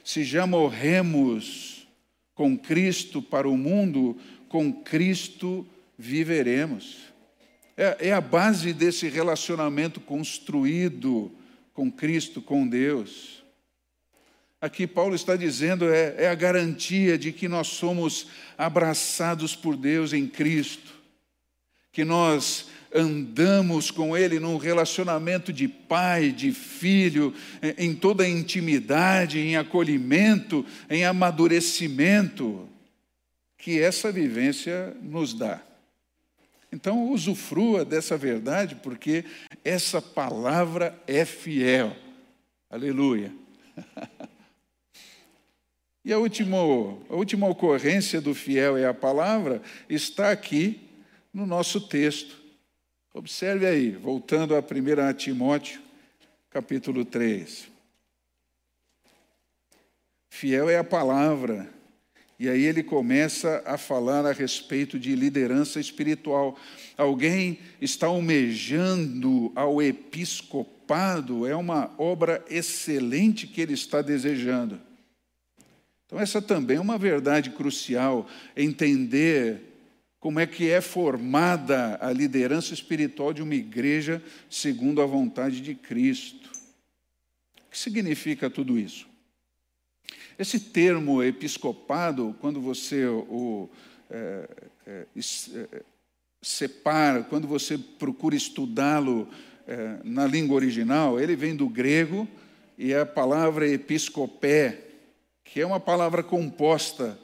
Se 0.03 0.23
já 0.23 0.45
morremos 0.45 1.87
com 2.35 2.57
Cristo 2.57 3.21
para 3.21 3.47
o 3.47 3.55
mundo, 3.55 4.17
com 4.49 4.73
Cristo 4.73 5.65
viveremos. 5.97 6.97
É, 7.77 8.09
é 8.09 8.13
a 8.13 8.21
base 8.21 8.73
desse 8.73 9.07
relacionamento 9.07 9.99
construído 9.99 11.31
com 11.73 11.91
Cristo, 11.91 12.41
com 12.41 12.67
Deus. 12.67 13.42
Aqui 14.63 14.87
Paulo 14.87 15.13
está 15.13 15.35
dizendo 15.35 15.93
é, 15.93 16.15
é 16.19 16.29
a 16.29 16.35
garantia 16.35 17.17
de 17.17 17.33
que 17.33 17.49
nós 17.49 17.67
somos 17.67 18.27
abraçados 18.57 19.57
por 19.57 19.75
Deus 19.75 20.13
em 20.13 20.25
Cristo, 20.25 20.93
que 21.91 22.05
nós 22.05 22.69
andamos 22.95 23.91
com 23.91 24.15
Ele 24.15 24.39
num 24.39 24.55
relacionamento 24.55 25.51
de 25.51 25.67
pai, 25.67 26.31
de 26.31 26.53
filho, 26.53 27.33
em 27.77 27.93
toda 27.93 28.25
intimidade, 28.25 29.37
em 29.37 29.57
acolhimento, 29.57 30.65
em 30.89 31.03
amadurecimento, 31.03 32.65
que 33.57 33.81
essa 33.81 34.13
vivência 34.13 34.95
nos 35.01 35.33
dá. 35.33 35.61
Então, 36.71 37.11
usufrua 37.11 37.83
dessa 37.83 38.15
verdade, 38.15 38.75
porque 38.75 39.25
essa 39.61 40.01
palavra 40.01 40.97
é 41.05 41.25
fiel. 41.25 41.93
Aleluia. 42.69 43.29
E 46.05 46.11
a 46.11 46.19
última, 46.19 46.57
a 46.57 47.15
última 47.15 47.47
ocorrência 47.47 48.19
do 48.19 48.35
fiel 48.35 48.75
é 48.75 48.85
a 48.85 48.93
palavra, 48.93 49.61
está 49.89 50.31
aqui 50.31 50.81
no 51.33 51.45
nosso 51.45 51.79
texto. 51.79 52.35
Observe 53.13 53.65
aí, 53.65 53.91
voltando 53.91 54.53
a 54.53 54.59
1 54.59 55.13
Timóteo, 55.13 55.81
capítulo 56.49 57.05
3. 57.05 57.67
Fiel 60.29 60.69
é 60.69 60.77
a 60.77 60.83
palavra. 60.83 61.71
E 62.37 62.49
aí 62.49 62.63
ele 62.63 62.83
começa 62.83 63.63
a 63.65 63.77
falar 63.77 64.25
a 64.25 64.33
respeito 64.33 64.99
de 64.99 65.15
liderança 65.15 65.79
espiritual. 65.79 66.59
Alguém 66.97 67.59
está 67.79 68.07
almejando 68.07 69.53
ao 69.55 69.81
episcopado, 69.81 71.47
é 71.47 71.55
uma 71.55 71.93
obra 71.97 72.43
excelente 72.49 73.47
que 73.47 73.61
ele 73.61 73.73
está 73.73 74.01
desejando. 74.01 74.81
Então, 76.13 76.21
essa 76.21 76.39
também 76.39 76.77
é 76.77 76.79
uma 76.79 76.99
verdade 76.99 77.49
crucial, 77.49 78.29
entender 78.55 79.61
como 80.19 80.39
é 80.39 80.45
que 80.45 80.69
é 80.69 80.79
formada 80.79 81.97
a 81.99 82.13
liderança 82.13 82.71
espiritual 82.71 83.33
de 83.33 83.41
uma 83.41 83.55
igreja 83.55 84.21
segundo 84.47 85.01
a 85.01 85.07
vontade 85.07 85.59
de 85.59 85.73
Cristo. 85.73 86.51
O 87.65 87.71
que 87.71 87.79
significa 87.79 88.47
tudo 88.47 88.77
isso? 88.77 89.07
Esse 90.37 90.59
termo 90.59 91.23
episcopado, 91.23 92.35
quando 92.39 92.61
você 92.61 93.07
o 93.07 93.67
é, 94.11 94.49
é, 94.85 95.05
é, 95.15 95.81
separa, 96.43 97.23
quando 97.23 97.47
você 97.47 97.75
procura 97.75 98.35
estudá-lo 98.35 99.27
é, 99.67 99.97
na 100.03 100.27
língua 100.27 100.57
original, 100.57 101.19
ele 101.19 101.35
vem 101.35 101.55
do 101.55 101.67
grego 101.67 102.27
e 102.77 102.93
a 102.93 103.03
palavra 103.03 103.67
episcopé 103.67 104.92
que 105.43 105.61
é 105.61 105.65
uma 105.65 105.79
palavra 105.79 106.23
composta 106.23 107.17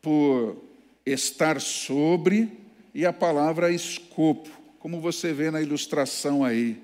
por 0.00 0.56
estar 1.04 1.60
sobre 1.60 2.50
e 2.94 3.06
a 3.06 3.12
palavra 3.12 3.70
escopo, 3.70 4.50
como 4.78 5.00
você 5.00 5.32
vê 5.32 5.50
na 5.50 5.60
ilustração 5.60 6.44
aí. 6.44 6.82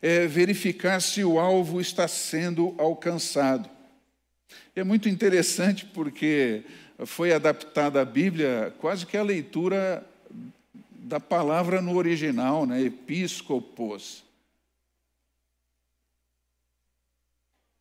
é 0.00 0.26
verificar 0.26 1.00
se 1.00 1.24
o 1.24 1.38
alvo 1.38 1.80
está 1.80 2.06
sendo 2.06 2.74
alcançado. 2.78 3.68
É 4.76 4.84
muito 4.84 5.08
interessante 5.08 5.86
porque 5.86 6.62
foi 7.06 7.32
adaptada 7.32 8.00
a 8.00 8.04
Bíblia 8.04 8.74
quase 8.78 9.06
que 9.06 9.16
a 9.16 9.22
leitura 9.22 10.04
da 10.90 11.20
palavra 11.20 11.80
no 11.80 11.96
original, 11.96 12.66
né? 12.66 12.82
episcopos. 12.82 14.24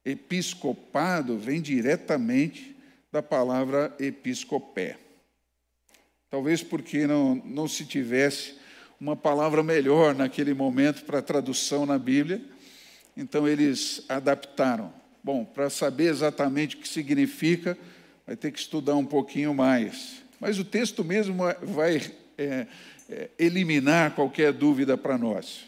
Episcopado 0.06 1.38
vem 1.38 1.62
diretamente 1.62 2.76
da 3.12 3.22
palavra 3.22 3.96
episcopé. 4.00 4.98
Talvez 6.30 6.64
porque 6.64 7.06
não, 7.06 7.36
não 7.46 7.68
se 7.68 7.86
tivesse 7.86 8.56
uma 9.00 9.16
palavra 9.16 9.62
melhor 9.62 10.16
naquele 10.16 10.54
momento 10.54 11.04
para 11.06 11.22
tradução 11.22 11.86
na 11.86 12.00
Bíblia, 12.00 12.42
então 13.16 13.48
eles 13.48 14.04
adaptaram. 14.10 14.92
Bom, 15.24 15.46
para 15.46 15.70
saber 15.70 16.10
exatamente 16.10 16.76
o 16.76 16.80
que 16.80 16.88
significa, 16.88 17.78
vai 18.26 18.36
ter 18.36 18.52
que 18.52 18.60
estudar 18.60 18.96
um 18.96 19.06
pouquinho 19.06 19.54
mais. 19.54 20.24
Mas 20.40 20.58
o 20.58 20.66
texto 20.66 21.04
mesmo 21.04 21.38
vai 21.62 22.02
é, 22.38 22.68
é, 23.10 23.30
eliminar 23.38 24.16
qualquer 24.16 24.52
dúvida 24.52 24.98
para 24.98 25.18
nós. 25.18 25.66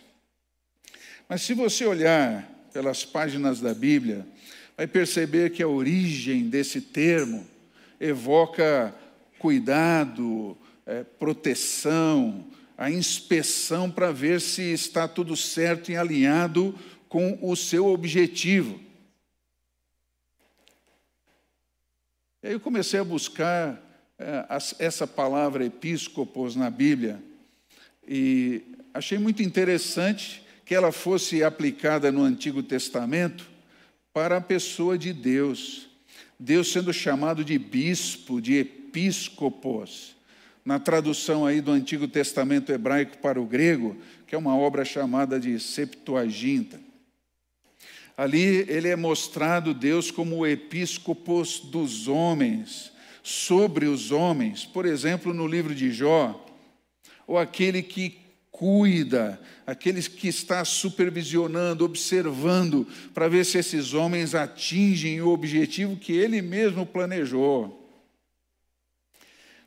Mas 1.30 1.42
se 1.42 1.54
você 1.54 1.86
olhar 1.86 2.55
pelas 2.76 3.06
páginas 3.06 3.62
da 3.62 3.74
Bíblia, 3.74 4.28
vai 4.76 4.86
perceber 4.86 5.52
que 5.52 5.64
a 5.64 5.68
origem 5.68 6.50
desse 6.50 6.82
termo 6.82 7.48
evoca 8.02 8.94
cuidado, 9.40 10.58
é, 10.86 11.02
proteção, 11.02 12.46
a 12.78 12.92
inspeção 12.92 13.90
para 13.90 14.12
ver 14.12 14.42
se 14.42 14.62
está 14.74 15.08
tudo 15.08 15.38
certo 15.38 15.90
e 15.90 15.96
alinhado 15.96 16.78
com 17.08 17.40
o 17.42 17.56
seu 17.56 17.86
objetivo. 17.86 18.78
E 22.44 22.48
aí 22.48 22.54
eu 22.56 22.60
comecei 22.60 23.00
a 23.00 23.06
buscar 23.06 23.82
é, 24.20 24.46
essa 24.80 25.08
palavra 25.08 25.64
episcopos 25.64 26.58
na 26.58 26.70
Bíblia 26.70 27.24
e 28.06 28.64
achei 28.94 29.18
muito 29.18 29.42
interessante 29.42 30.45
que 30.66 30.74
ela 30.74 30.92
fosse 30.92 31.44
aplicada 31.44 32.12
no 32.12 32.24
Antigo 32.24 32.64
Testamento 32.64 33.48
para 34.12 34.38
a 34.38 34.42
pessoa 34.42 34.98
de 34.98 35.14
Deus. 35.14 35.88
Deus 36.40 36.72
sendo 36.72 36.92
chamado 36.92 37.46
de 37.46 37.58
bispo, 37.60 38.42
de 38.42 38.56
episcopos. 38.56 40.16
Na 40.66 40.80
tradução 40.80 41.46
aí 41.46 41.62
do 41.62 41.72
Antigo 41.72 42.08
Testamento 42.08 42.72
hebraico 42.72 43.20
para 43.20 43.40
o 43.40 43.46
grego, 43.46 43.96
que 44.26 44.34
é 44.34 44.38
uma 44.38 44.58
obra 44.58 44.84
chamada 44.84 45.40
de 45.40 45.60
Septuaginta. 45.60 46.80
Ali 48.18 48.66
ele 48.68 48.88
é 48.88 48.96
mostrado 48.96 49.74
Deus 49.74 50.10
como 50.10 50.38
o 50.38 50.48
episcopos 50.48 51.60
dos 51.60 52.08
homens, 52.08 52.92
sobre 53.22 53.86
os 53.86 54.12
homens. 54.12 54.66
Por 54.66 54.86
exemplo, 54.86 55.32
no 55.34 55.46
livro 55.46 55.76
de 55.76 55.92
Jó, 55.92 56.44
ou 57.28 57.38
aquele 57.38 57.84
que 57.84 58.25
cuida, 58.58 59.38
aqueles 59.68 60.08
que 60.08 60.30
está 60.30 60.64
supervisionando, 60.64 61.84
observando, 61.84 62.88
para 63.14 63.28
ver 63.28 63.46
se 63.46 63.58
esses 63.58 63.94
homens 63.94 64.34
atingem 64.34 65.22
o 65.22 65.28
objetivo 65.28 65.98
que 65.98 66.14
ele 66.14 66.42
mesmo 66.42 66.86
planejou. 66.86 67.86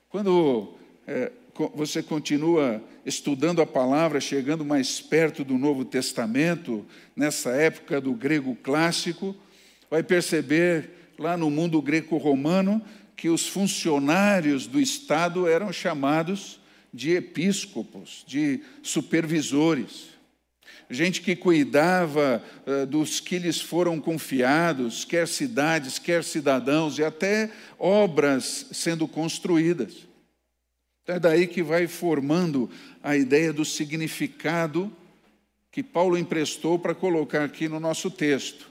Quando 0.09 0.75
é, 1.07 1.31
você 1.75 2.03
continua 2.03 2.83
estudando 3.05 3.61
a 3.61 3.67
palavra, 3.67 4.23
chegando 4.23 4.65
mais 4.65 5.03
perto 5.03 5.45
do 5.45 5.59
Novo 5.59 5.85
Testamento, 5.85 6.87
nessa 7.15 7.51
época 7.51 8.01
do 8.01 8.15
grego 8.15 8.57
clássico, 8.57 9.37
vai 9.91 10.03
perceber 10.03 11.13
lá 11.19 11.37
no 11.37 11.51
mundo 11.51 11.83
greco-romano 11.83 12.81
que 13.15 13.29
os 13.29 13.47
funcionários 13.47 14.67
do 14.67 14.81
Estado 14.81 15.47
eram 15.47 15.71
chamados 15.71 16.58
de 16.93 17.13
episcopos, 17.13 18.25
de 18.27 18.61
supervisores, 18.83 20.19
gente 20.91 21.21
que 21.21 21.37
cuidava 21.37 22.43
uh, 22.67 22.87
dos 22.87 23.21
que 23.21 23.39
lhes 23.39 23.61
foram 23.61 24.01
confiados, 24.01 25.05
quer 25.05 25.29
cidades, 25.29 25.99
quer 25.99 26.25
cidadãos, 26.25 26.99
e 26.99 27.05
até 27.05 27.51
obras 27.79 28.67
sendo 28.73 29.07
construídas. 29.07 30.09
É 31.07 31.19
daí 31.19 31.47
que 31.47 31.63
vai 31.63 31.87
formando 31.87 32.71
a 33.03 33.17
ideia 33.17 33.53
do 33.53 33.65
significado 33.65 34.93
que 35.71 35.83
Paulo 35.83 36.19
emprestou 36.19 36.79
para 36.79 36.95
colocar 36.95 37.45
aqui 37.45 37.69
no 37.69 37.81
nosso 37.81 38.11
texto. 38.11 38.69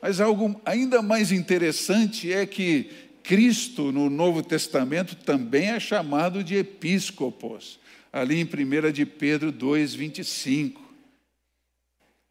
Mas 0.00 0.20
algo 0.20 0.60
ainda 0.64 1.02
mais 1.02 1.32
interessante 1.32 2.32
é 2.32 2.46
que 2.46 3.07
Cristo, 3.22 3.92
no 3.92 4.08
Novo 4.08 4.42
Testamento, 4.42 5.16
também 5.16 5.70
é 5.70 5.80
chamado 5.80 6.42
de 6.42 6.56
episcopos, 6.56 7.78
ali 8.12 8.40
em 8.40 8.44
1 8.44 8.92
de 8.92 9.04
Pedro 9.04 9.52
2, 9.52 9.94
25. 9.94 10.82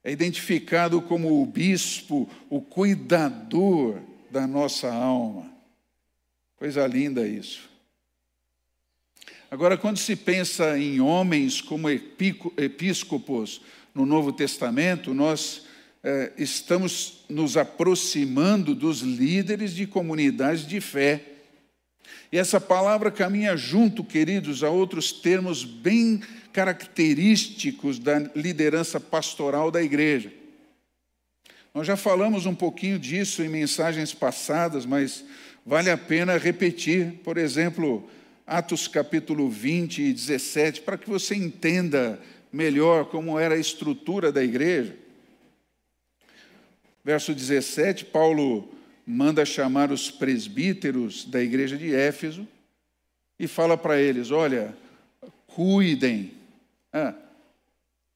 É 0.03 0.11
identificado 0.11 1.01
como 1.01 1.41
o 1.41 1.45
bispo, 1.45 2.29
o 2.49 2.61
cuidador 2.61 4.01
da 4.31 4.47
nossa 4.47 4.91
alma. 4.91 5.51
Coisa 6.55 6.87
linda 6.87 7.27
isso. 7.27 7.69
Agora, 9.49 9.77
quando 9.77 9.97
se 9.97 10.15
pensa 10.15 10.77
em 10.77 10.99
homens 10.99 11.61
como 11.61 11.89
episcopos 11.89 13.61
no 13.93 14.05
Novo 14.05 14.33
Testamento, 14.33 15.13
nós 15.13 15.66
é, 16.07 16.31
estamos 16.37 17.25
nos 17.27 17.57
aproximando 17.57 18.73
dos 18.73 19.01
líderes 19.01 19.73
de 19.73 19.85
comunidades 19.85 20.65
de 20.65 20.79
fé. 20.79 21.21
E 22.31 22.37
essa 22.37 22.61
palavra 22.61 23.11
caminha 23.11 23.57
junto, 23.57 24.05
queridos, 24.05 24.63
a 24.63 24.69
outros 24.69 25.11
termos 25.11 25.65
bem 25.65 26.21
característicos 26.53 27.99
da 27.99 28.19
liderança 28.33 29.01
pastoral 29.01 29.69
da 29.69 29.83
igreja. 29.83 30.31
Nós 31.73 31.85
já 31.85 31.97
falamos 31.97 32.45
um 32.45 32.55
pouquinho 32.55 32.97
disso 32.97 33.43
em 33.43 33.49
mensagens 33.49 34.13
passadas, 34.13 34.85
mas 34.85 35.25
vale 35.65 35.89
a 35.89 35.97
pena 35.97 36.37
repetir. 36.37 37.19
Por 37.21 37.37
exemplo, 37.37 38.09
Atos 38.45 38.87
capítulo 38.87 39.49
20 39.49 40.03
e 40.03 40.13
17, 40.13 40.81
para 40.81 40.97
que 40.97 41.09
você 41.09 41.35
entenda 41.35 42.17
melhor 42.49 43.07
como 43.07 43.37
era 43.37 43.55
a 43.55 43.59
estrutura 43.59 44.31
da 44.31 44.41
igreja. 44.41 45.05
Verso 47.07 47.33
17, 47.33 48.03
Paulo 48.03 48.69
manda 49.05 49.45
chamar 49.45 49.93
os 49.93 50.11
presbíteros 50.11 51.23
da 51.23 51.41
igreja 51.41 51.77
de 51.77 51.95
Éfeso 51.95 52.45
e 53.39 53.47
fala 53.47 53.77
para 53.77 53.97
eles: 53.97 54.29
olha, 54.29 54.75
cuidem. 55.45 56.33
Ah, 56.91 57.13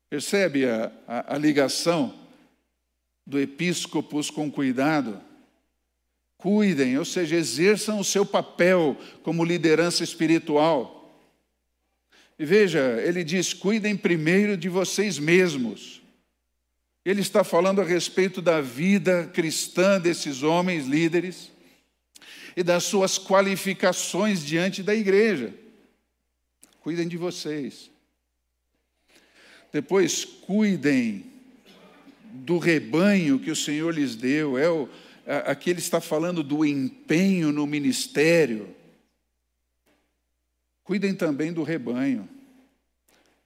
percebe 0.10 0.66
a, 0.66 0.92
a, 1.08 1.36
a 1.36 1.38
ligação 1.38 2.14
do 3.26 3.40
episcopos 3.40 4.30
com 4.30 4.52
cuidado? 4.52 5.22
Cuidem, 6.38 6.98
ou 6.98 7.06
seja, 7.06 7.38
exerçam 7.38 7.98
o 7.98 8.04
seu 8.04 8.26
papel 8.26 8.98
como 9.24 9.46
liderança 9.46 10.04
espiritual. 10.04 11.18
E 12.38 12.44
veja, 12.44 13.02
ele 13.02 13.24
diz: 13.24 13.54
cuidem 13.54 13.96
primeiro 13.96 14.58
de 14.58 14.68
vocês 14.68 15.18
mesmos. 15.18 16.01
Ele 17.04 17.22
está 17.22 17.44
falando 17.44 17.82
a 17.82 17.84
respeito 17.84 18.42
da 18.42 18.62
vida 18.62 19.28
cristã 19.34 20.00
desses 20.00 20.44
homens 20.44 20.86
líderes 20.86 21.52
e 22.56 22.62
das 22.62 22.84
suas 22.84 23.18
qualificações 23.18 24.46
diante 24.46 24.84
da 24.84 24.94
igreja. 24.94 25.54
Cuidem 26.82 27.08
de 27.08 27.18
vocês. 27.18 27.90
Depois, 29.72 30.26
cuidem 30.26 31.26
do 32.24 32.58
rebanho 32.58 33.40
que 33.40 33.50
o 33.50 33.56
Senhor 33.56 33.94
lhes 33.94 34.16
deu. 34.16 34.58
É 34.58 34.70
o, 34.70 34.88
aqui 35.46 35.70
ele 35.70 35.80
está 35.80 36.00
falando 36.00 36.44
do 36.44 36.64
empenho 36.66 37.52
no 37.52 37.66
ministério. 37.66 38.76
Cuidem 40.84 41.16
também 41.16 41.54
do 41.54 41.64
rebanho, 41.64 42.28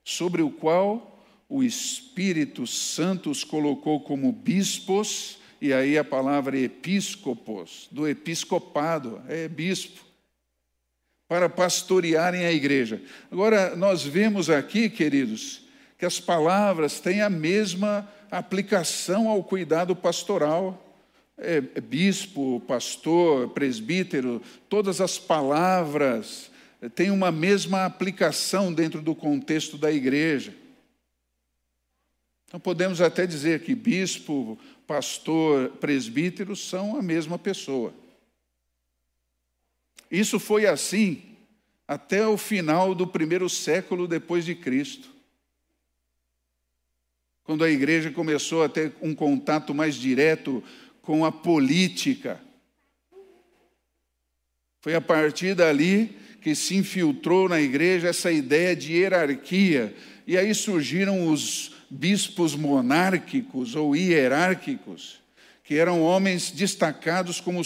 sobre 0.03 0.41
o 0.41 0.49
qual 0.49 1.14
o 1.47 1.63
Espírito 1.63 2.65
Santo 2.65 3.29
os 3.29 3.43
colocou 3.43 3.99
como 3.99 4.31
bispos, 4.31 5.38
e 5.62 5.71
aí 5.71 5.97
a 5.97 6.03
palavra 6.03 6.58
episcopos, 6.58 7.88
do 7.91 8.08
episcopado, 8.08 9.21
é 9.27 9.47
bispo, 9.47 10.03
para 11.27 11.49
pastorearem 11.49 12.45
a 12.45 12.51
igreja. 12.51 13.01
Agora, 13.31 13.75
nós 13.75 14.03
vemos 14.03 14.49
aqui, 14.49 14.89
queridos, 14.89 15.63
que 15.97 16.05
as 16.05 16.19
palavras 16.19 16.99
têm 16.99 17.21
a 17.21 17.29
mesma 17.29 18.08
aplicação 18.29 19.29
ao 19.29 19.43
cuidado 19.43 19.95
pastoral. 19.95 20.81
É, 21.38 21.63
é 21.75 21.81
bispo, 21.81 22.62
pastor, 22.67 23.49
presbítero, 23.49 24.41
todas 24.69 25.01
as 25.01 25.17
palavras 25.17 26.51
têm 26.93 27.12
uma 27.12 27.31
mesma 27.31 27.86
aplicação 27.86 28.73
dentro 28.73 29.01
do 29.01 29.15
contexto 29.15 29.77
da 29.77 29.91
igreja. 29.91 30.53
Então 32.47 32.60
podemos 32.60 33.01
até 33.01 33.25
dizer 33.25 33.63
que 33.63 33.75
bispo, 33.75 34.58
pastor, 34.86 35.69
presbítero 35.79 36.55
são 36.55 36.97
a 36.97 37.01
mesma 37.01 37.38
pessoa. 37.38 37.93
Isso 40.10 40.39
foi 40.39 40.65
assim 40.65 41.23
até 41.88 42.27
o 42.27 42.38
final 42.38 42.95
do 42.95 43.05
primeiro 43.05 43.49
século 43.49 44.08
depois 44.08 44.45
de 44.45 44.55
Cristo. 44.55 45.10
Quando 47.43 47.63
a 47.63 47.69
igreja 47.69 48.10
começou 48.10 48.63
a 48.63 48.69
ter 48.69 48.93
um 49.01 49.13
contato 49.13 49.73
mais 49.73 49.95
direto 49.95 50.63
com 51.01 51.23
a 51.23 51.31
política. 51.31 52.41
Foi 54.81 54.95
a 54.95 55.01
partir 55.01 55.55
dali 55.55 56.17
que 56.41 56.55
se 56.55 56.75
infiltrou 56.75 57.47
na 57.49 57.62
igreja 57.62 58.08
essa 58.08 58.31
ideia 58.31 58.75
de 58.75 58.93
hierarquia. 58.93 59.95
E 60.25 60.38
aí 60.38 60.53
surgiram 60.55 61.27
os 61.27 61.74
bispos 61.95 62.55
monárquicos 62.55 63.75
ou 63.75 63.95
hierárquicos, 63.95 65.21
que 65.63 65.75
eram 65.75 66.01
homens 66.01 66.51
destacados 66.51 67.39
como 67.39 67.63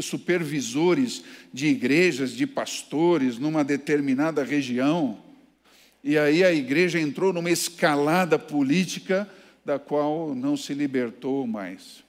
supervisores 0.00 1.22
de 1.52 1.66
igrejas, 1.66 2.32
de 2.32 2.46
pastores 2.46 3.38
numa 3.38 3.62
determinada 3.62 4.42
região. 4.42 5.18
E 6.02 6.16
aí 6.16 6.42
a 6.42 6.52
igreja 6.52 6.98
entrou 6.98 7.32
numa 7.32 7.50
escalada 7.50 8.38
política 8.38 9.28
da 9.64 9.78
qual 9.78 10.34
não 10.34 10.56
se 10.56 10.72
libertou 10.72 11.46
mais. 11.46 12.02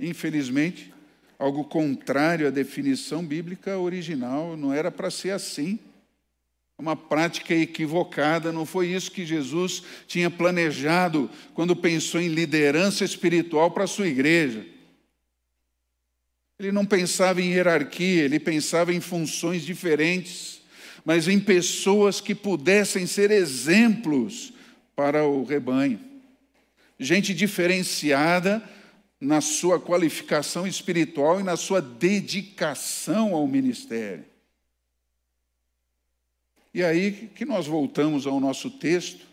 Infelizmente, 0.00 0.92
algo 1.38 1.64
contrário 1.64 2.46
à 2.46 2.50
definição 2.50 3.24
bíblica 3.24 3.78
original, 3.78 4.56
não 4.56 4.72
era 4.72 4.90
para 4.90 5.10
ser 5.10 5.30
assim. 5.30 5.78
Uma 6.82 6.96
prática 6.96 7.54
equivocada, 7.54 8.50
não 8.50 8.66
foi 8.66 8.88
isso 8.88 9.12
que 9.12 9.24
Jesus 9.24 9.84
tinha 10.08 10.28
planejado 10.28 11.30
quando 11.54 11.76
pensou 11.76 12.20
em 12.20 12.26
liderança 12.26 13.04
espiritual 13.04 13.70
para 13.70 13.84
a 13.84 13.86
sua 13.86 14.08
igreja. 14.08 14.66
Ele 16.58 16.72
não 16.72 16.84
pensava 16.84 17.40
em 17.40 17.52
hierarquia, 17.52 18.24
ele 18.24 18.40
pensava 18.40 18.92
em 18.92 19.00
funções 19.00 19.62
diferentes, 19.62 20.60
mas 21.04 21.28
em 21.28 21.38
pessoas 21.38 22.20
que 22.20 22.34
pudessem 22.34 23.06
ser 23.06 23.30
exemplos 23.30 24.52
para 24.96 25.24
o 25.24 25.44
rebanho. 25.44 26.00
Gente 26.98 27.32
diferenciada 27.32 28.60
na 29.20 29.40
sua 29.40 29.78
qualificação 29.78 30.66
espiritual 30.66 31.38
e 31.38 31.44
na 31.44 31.56
sua 31.56 31.80
dedicação 31.80 33.34
ao 33.34 33.46
ministério. 33.46 34.31
E 36.74 36.82
aí 36.82 37.30
que 37.34 37.44
nós 37.44 37.66
voltamos 37.66 38.26
ao 38.26 38.40
nosso 38.40 38.70
texto, 38.70 39.26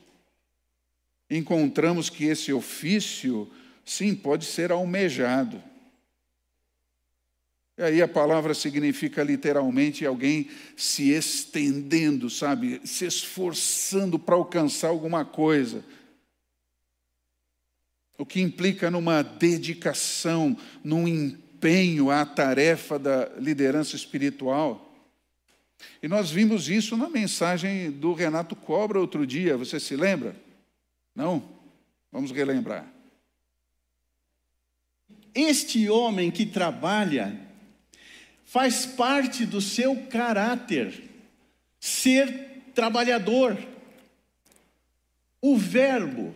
encontramos 1.30 2.10
que 2.10 2.26
esse 2.26 2.52
ofício, 2.52 3.50
sim, 3.86 4.16
pode 4.16 4.46
ser 4.46 4.72
almejado. 4.72 5.62
E 7.78 7.82
aí 7.82 8.02
a 8.02 8.08
palavra 8.10 8.54
significa 8.54 9.24
literalmente 9.24 10.06
alguém 10.06 10.50
se 10.76 11.12
estendendo, 11.12 12.30
sabe? 12.30 12.82
Se 12.84 13.06
esforçando 13.06 14.20
para 14.20 14.36
alcançar 14.36 14.90
alguma 14.90 15.24
coisa. 15.24 15.86
O 18.18 18.26
que 18.26 18.42
implica 18.42 18.92
numa 18.92 19.22
dedicação, 19.22 20.58
num 20.84 21.08
empenho 21.08 22.12
à 22.12 22.26
tarefa 22.26 23.00
da 23.00 23.30
liderança 23.38 23.96
espiritual. 23.96 24.89
E 26.02 26.08
nós 26.08 26.30
vimos 26.30 26.70
isso 26.70 26.98
na 26.98 27.10
mensagem 27.10 27.92
do 27.92 28.14
Renato 28.14 28.56
Cobra 28.56 29.00
outro 29.00 29.26
dia, 29.26 29.58
você 29.58 29.80
se 29.80 29.96
lembra? 29.96 30.36
Não? 31.16 31.44
Vamos 32.12 32.32
relembrar. 32.32 32.86
Este 35.34 35.90
homem 35.90 36.32
que 36.32 36.46
trabalha 36.46 37.40
faz 38.44 38.86
parte 38.86 39.46
do 39.46 39.62
seu 39.62 39.96
caráter 40.08 41.04
ser 41.80 42.64
trabalhador. 42.74 43.58
O 45.42 45.56
verbo 45.56 46.34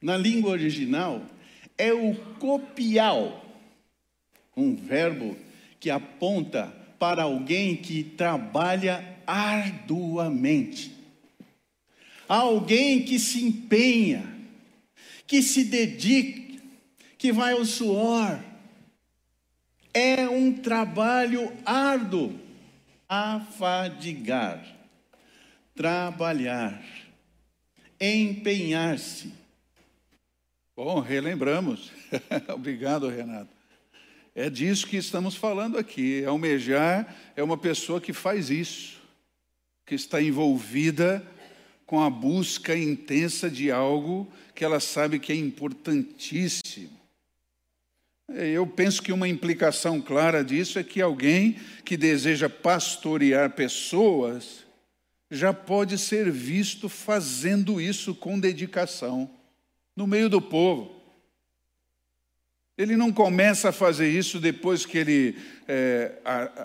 na 0.00 0.16
língua 0.16 0.50
original 0.50 1.24
é 1.78 1.92
o 1.92 2.14
copial, 2.38 3.44
um 4.56 4.76
verbo 4.76 5.36
que 5.80 5.90
aponta 5.90 6.83
para 7.04 7.24
alguém 7.24 7.76
que 7.76 8.02
trabalha 8.02 9.04
arduamente, 9.26 10.90
alguém 12.26 13.02
que 13.04 13.18
se 13.18 13.44
empenha, 13.44 14.24
que 15.26 15.42
se 15.42 15.64
dedica, 15.64 16.62
que 17.18 17.30
vai 17.30 17.52
ao 17.52 17.62
suor, 17.66 18.42
é 19.92 20.26
um 20.26 20.50
trabalho 20.50 21.52
árduo. 21.66 22.40
Afadigar, 23.06 24.64
trabalhar, 25.74 26.82
empenhar-se. 28.00 29.30
Bom, 30.74 31.00
relembramos. 31.00 31.92
Obrigado, 32.48 33.10
Renato. 33.10 33.63
É 34.34 34.50
disso 34.50 34.86
que 34.86 34.96
estamos 34.96 35.36
falando 35.36 35.78
aqui. 35.78 36.24
Almejar 36.24 37.14
é 37.36 37.42
uma 37.42 37.56
pessoa 37.56 38.00
que 38.00 38.12
faz 38.12 38.50
isso, 38.50 39.00
que 39.86 39.94
está 39.94 40.20
envolvida 40.20 41.24
com 41.86 42.02
a 42.02 42.10
busca 42.10 42.76
intensa 42.76 43.48
de 43.48 43.70
algo 43.70 44.30
que 44.54 44.64
ela 44.64 44.80
sabe 44.80 45.20
que 45.20 45.32
é 45.32 45.36
importantíssimo. 45.36 46.90
É, 48.28 48.48
eu 48.48 48.66
penso 48.66 49.02
que 49.02 49.12
uma 49.12 49.28
implicação 49.28 50.00
clara 50.00 50.42
disso 50.42 50.78
é 50.78 50.84
que 50.84 51.00
alguém 51.00 51.56
que 51.84 51.96
deseja 51.96 52.48
pastorear 52.48 53.50
pessoas 53.50 54.64
já 55.30 55.52
pode 55.52 55.98
ser 55.98 56.30
visto 56.30 56.88
fazendo 56.88 57.80
isso 57.80 58.14
com 58.14 58.40
dedicação 58.40 59.30
no 59.94 60.06
meio 60.06 60.28
do 60.28 60.40
povo. 60.40 60.93
Ele 62.76 62.96
não 62.96 63.12
começa 63.12 63.68
a 63.68 63.72
fazer 63.72 64.08
isso 64.08 64.40
depois 64.40 64.84
que 64.84 64.98
ele 64.98 65.36
é, 65.68 66.12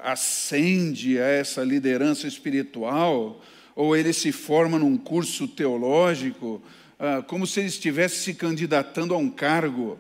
ascende 0.04 1.20
a 1.20 1.26
essa 1.26 1.64
liderança 1.64 2.28
espiritual, 2.28 3.44
ou 3.76 3.96
ele 3.96 4.12
se 4.12 4.32
forma 4.32 4.80
num 4.80 4.98
curso 4.98 5.48
teológico, 5.48 6.62
ah, 6.98 7.24
como 7.26 7.46
se 7.46 7.60
ele 7.60 7.70
estivesse 7.70 8.18
se 8.24 8.34
candidatando 8.34 9.14
a 9.14 9.18
um 9.18 9.30
cargo. 9.30 10.00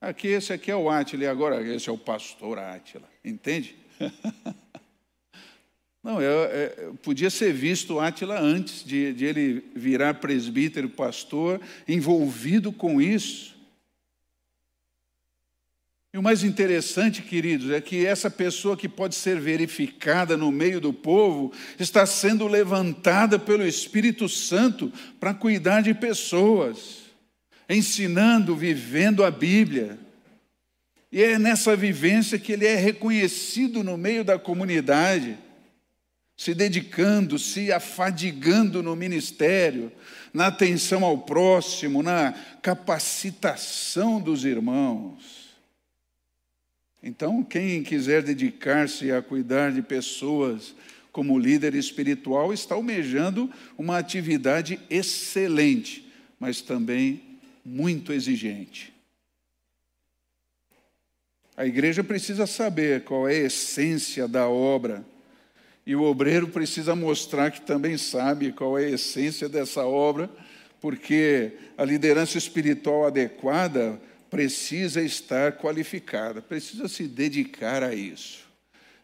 Aqui, 0.00 0.28
esse 0.28 0.50
aqui 0.52 0.70
é 0.70 0.76
o 0.76 0.88
Átila, 0.88 1.24
e 1.24 1.26
agora 1.26 1.62
esse 1.62 1.90
é 1.90 1.92
o 1.92 1.98
pastor 1.98 2.58
Átila, 2.58 3.08
entende? 3.22 3.76
Não, 6.02 6.18
é, 6.18 6.24
é, 6.24 6.92
podia 7.02 7.28
ser 7.28 7.52
visto 7.52 8.00
Átila 8.00 8.40
antes 8.40 8.82
de, 8.82 9.12
de 9.12 9.26
ele 9.26 9.62
virar 9.76 10.14
presbítero, 10.14 10.88
pastor, 10.88 11.60
envolvido 11.86 12.72
com 12.72 13.00
isso. 13.00 13.49
E 16.12 16.18
o 16.18 16.22
mais 16.22 16.42
interessante, 16.42 17.22
queridos, 17.22 17.70
é 17.70 17.80
que 17.80 18.04
essa 18.04 18.28
pessoa 18.28 18.76
que 18.76 18.88
pode 18.88 19.14
ser 19.14 19.38
verificada 19.40 20.36
no 20.36 20.50
meio 20.50 20.80
do 20.80 20.92
povo 20.92 21.52
está 21.78 22.04
sendo 22.04 22.48
levantada 22.48 23.38
pelo 23.38 23.64
Espírito 23.64 24.28
Santo 24.28 24.92
para 25.20 25.32
cuidar 25.32 25.82
de 25.82 25.94
pessoas 25.94 27.10
ensinando, 27.70 28.56
vivendo 28.56 29.22
a 29.24 29.30
Bíblia. 29.30 29.96
E 31.12 31.22
é 31.22 31.38
nessa 31.38 31.76
vivência 31.76 32.38
que 32.38 32.52
ele 32.52 32.66
é 32.66 32.74
reconhecido 32.74 33.84
no 33.84 33.96
meio 33.96 34.24
da 34.24 34.38
comunidade, 34.38 35.38
se 36.36 36.52
dedicando, 36.52 37.38
se 37.38 37.72
afadigando 37.72 38.82
no 38.82 38.96
ministério, 38.96 39.92
na 40.34 40.48
atenção 40.48 41.04
ao 41.04 41.18
próximo, 41.18 42.02
na 42.02 42.32
capacitação 42.60 44.20
dos 44.20 44.44
irmãos. 44.44 45.49
Então, 47.02 47.42
quem 47.42 47.82
quiser 47.82 48.22
dedicar-se 48.22 49.10
a 49.10 49.22
cuidar 49.22 49.72
de 49.72 49.80
pessoas 49.80 50.74
como 51.10 51.38
líder 51.38 51.74
espiritual 51.74 52.52
está 52.52 52.74
almejando 52.74 53.50
uma 53.76 53.98
atividade 53.98 54.78
excelente, 54.90 56.10
mas 56.38 56.60
também 56.60 57.22
muito 57.64 58.12
exigente. 58.12 58.92
A 61.56 61.66
igreja 61.66 62.04
precisa 62.04 62.46
saber 62.46 63.04
qual 63.04 63.28
é 63.28 63.34
a 63.34 63.46
essência 63.46 64.28
da 64.28 64.48
obra, 64.48 65.04
e 65.86 65.96
o 65.96 66.02
obreiro 66.02 66.48
precisa 66.48 66.94
mostrar 66.94 67.50
que 67.50 67.62
também 67.62 67.96
sabe 67.96 68.52
qual 68.52 68.78
é 68.78 68.84
a 68.84 68.90
essência 68.90 69.48
dessa 69.48 69.84
obra, 69.84 70.30
porque 70.80 71.52
a 71.76 71.84
liderança 71.84 72.38
espiritual 72.38 73.06
adequada 73.06 74.00
precisa 74.30 75.02
estar 75.02 75.52
qualificada, 75.58 76.40
precisa 76.40 76.88
se 76.88 77.08
dedicar 77.08 77.82
a 77.82 77.94
isso. 77.94 78.48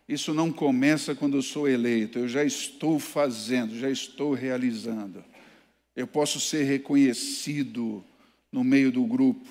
Isso 0.08 0.32
não 0.32 0.52
começa 0.52 1.16
quando 1.16 1.36
eu 1.36 1.42
sou 1.42 1.68
eleito, 1.68 2.20
eu 2.20 2.28
já 2.28 2.44
estou 2.44 3.00
fazendo, 3.00 3.76
já 3.78 3.90
estou 3.90 4.32
realizando. 4.32 5.24
eu 5.96 6.06
posso 6.06 6.38
ser 6.38 6.62
reconhecido 6.64 8.04
no 8.52 8.62
meio 8.62 8.92
do 8.92 9.02
grupo. 9.04 9.44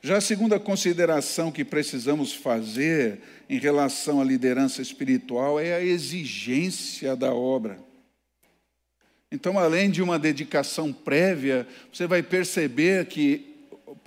Já 0.00 0.16
a 0.16 0.20
segunda 0.20 0.58
consideração 0.60 1.50
que 1.50 1.64
precisamos 1.64 2.32
fazer 2.32 3.20
em 3.50 3.58
relação 3.58 4.20
à 4.20 4.24
liderança 4.24 4.80
espiritual 4.80 5.58
é 5.58 5.74
a 5.74 5.82
exigência 5.82 7.16
da 7.16 7.34
obra. 7.34 7.78
Então, 9.30 9.58
além 9.58 9.90
de 9.90 10.00
uma 10.00 10.18
dedicação 10.18 10.92
prévia, 10.92 11.66
você 11.92 12.06
vai 12.06 12.22
perceber 12.22 13.06
que 13.06 13.47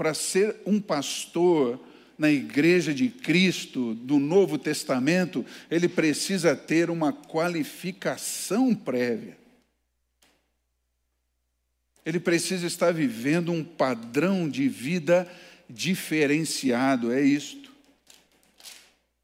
para 0.02 0.16
ser 0.16 0.56
um 0.66 0.82
pastor 0.82 1.80
na 2.18 2.32
igreja 2.32 2.92
de 2.92 3.08
Cristo 3.08 3.94
do 3.94 4.18
Novo 4.18 4.58
Testamento, 4.58 5.46
ele 5.70 5.88
precisa 5.88 6.56
ter 6.56 6.90
uma 6.90 7.14
qualificação 7.14 8.74
prévia. 8.74 9.38
Ele 12.04 12.20
precisa 12.20 12.66
estar 12.66 12.92
vivendo 12.92 13.52
um 13.52 13.64
padrão 13.64 14.50
de 14.50 14.68
vida 14.68 15.32
diferenciado, 15.70 17.12
é 17.12 17.22
isto. 17.22 17.72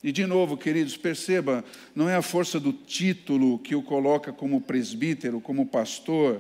E 0.03 0.11
de 0.11 0.27
novo, 0.27 0.55
queridos, 0.55 0.95
perceba, 0.95 1.65
não 1.95 2.07
é 2.07 2.15
a 2.15 2.21
força 2.21 2.59
do 2.59 2.71
título 2.71 3.57
que 3.57 3.73
o 3.73 3.81
coloca 3.81 4.31
como 4.31 4.61
presbítero, 4.61 5.41
como 5.41 5.65
pastor, 5.65 6.39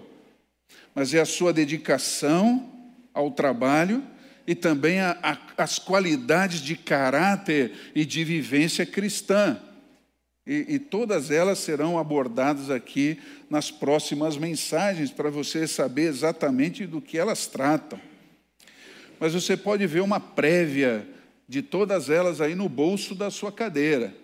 mas 0.93 1.11
é 1.11 1.19
a 1.19 1.25
sua 1.25 1.51
dedicação 1.51 2.71
ao 3.15 3.31
trabalho 3.31 4.03
e 4.47 4.55
também 4.55 5.01
a, 5.01 5.17
a, 5.21 5.37
as 5.61 5.77
qualidades 5.77 6.61
de 6.61 6.77
caráter 6.77 7.73
e 7.93 8.05
de 8.05 8.23
vivência 8.23 8.85
cristã. 8.85 9.59
E, 10.45 10.75
e 10.75 10.79
todas 10.79 11.29
elas 11.29 11.59
serão 11.59 11.99
abordadas 11.99 12.69
aqui 12.69 13.19
nas 13.49 13.69
próximas 13.69 14.37
mensagens, 14.37 15.11
para 15.11 15.29
você 15.29 15.67
saber 15.67 16.03
exatamente 16.03 16.87
do 16.87 17.01
que 17.01 17.17
elas 17.17 17.45
tratam. 17.45 17.99
Mas 19.19 19.33
você 19.33 19.57
pode 19.57 19.85
ver 19.85 20.01
uma 20.01 20.21
prévia 20.21 21.05
de 21.45 21.61
todas 21.61 22.09
elas 22.09 22.39
aí 22.39 22.55
no 22.55 22.69
bolso 22.69 23.13
da 23.13 23.29
sua 23.29 23.51
cadeira. 23.51 24.15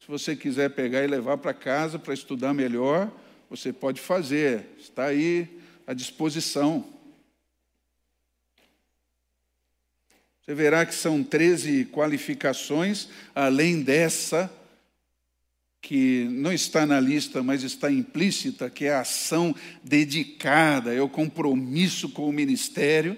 Se 0.00 0.08
você 0.08 0.34
quiser 0.34 0.70
pegar 0.70 1.04
e 1.04 1.06
levar 1.06 1.38
para 1.38 1.54
casa 1.54 1.98
para 1.98 2.14
estudar 2.14 2.52
melhor, 2.52 3.12
você 3.48 3.72
pode 3.72 4.00
fazer, 4.00 4.66
está 4.78 5.04
aí 5.06 5.60
à 5.86 5.92
disposição. 5.92 6.95
Você 10.46 10.54
verá 10.54 10.86
que 10.86 10.94
são 10.94 11.24
13 11.24 11.86
qualificações, 11.86 13.08
além 13.34 13.82
dessa 13.82 14.48
que 15.82 16.28
não 16.30 16.52
está 16.52 16.86
na 16.86 17.00
lista, 17.00 17.42
mas 17.42 17.64
está 17.64 17.90
implícita, 17.90 18.70
que 18.70 18.84
é 18.84 18.94
a 18.94 19.00
ação 19.00 19.52
dedicada, 19.82 20.94
é 20.94 21.00
o 21.00 21.08
compromisso 21.08 22.08
com 22.10 22.28
o 22.28 22.32
ministério, 22.32 23.16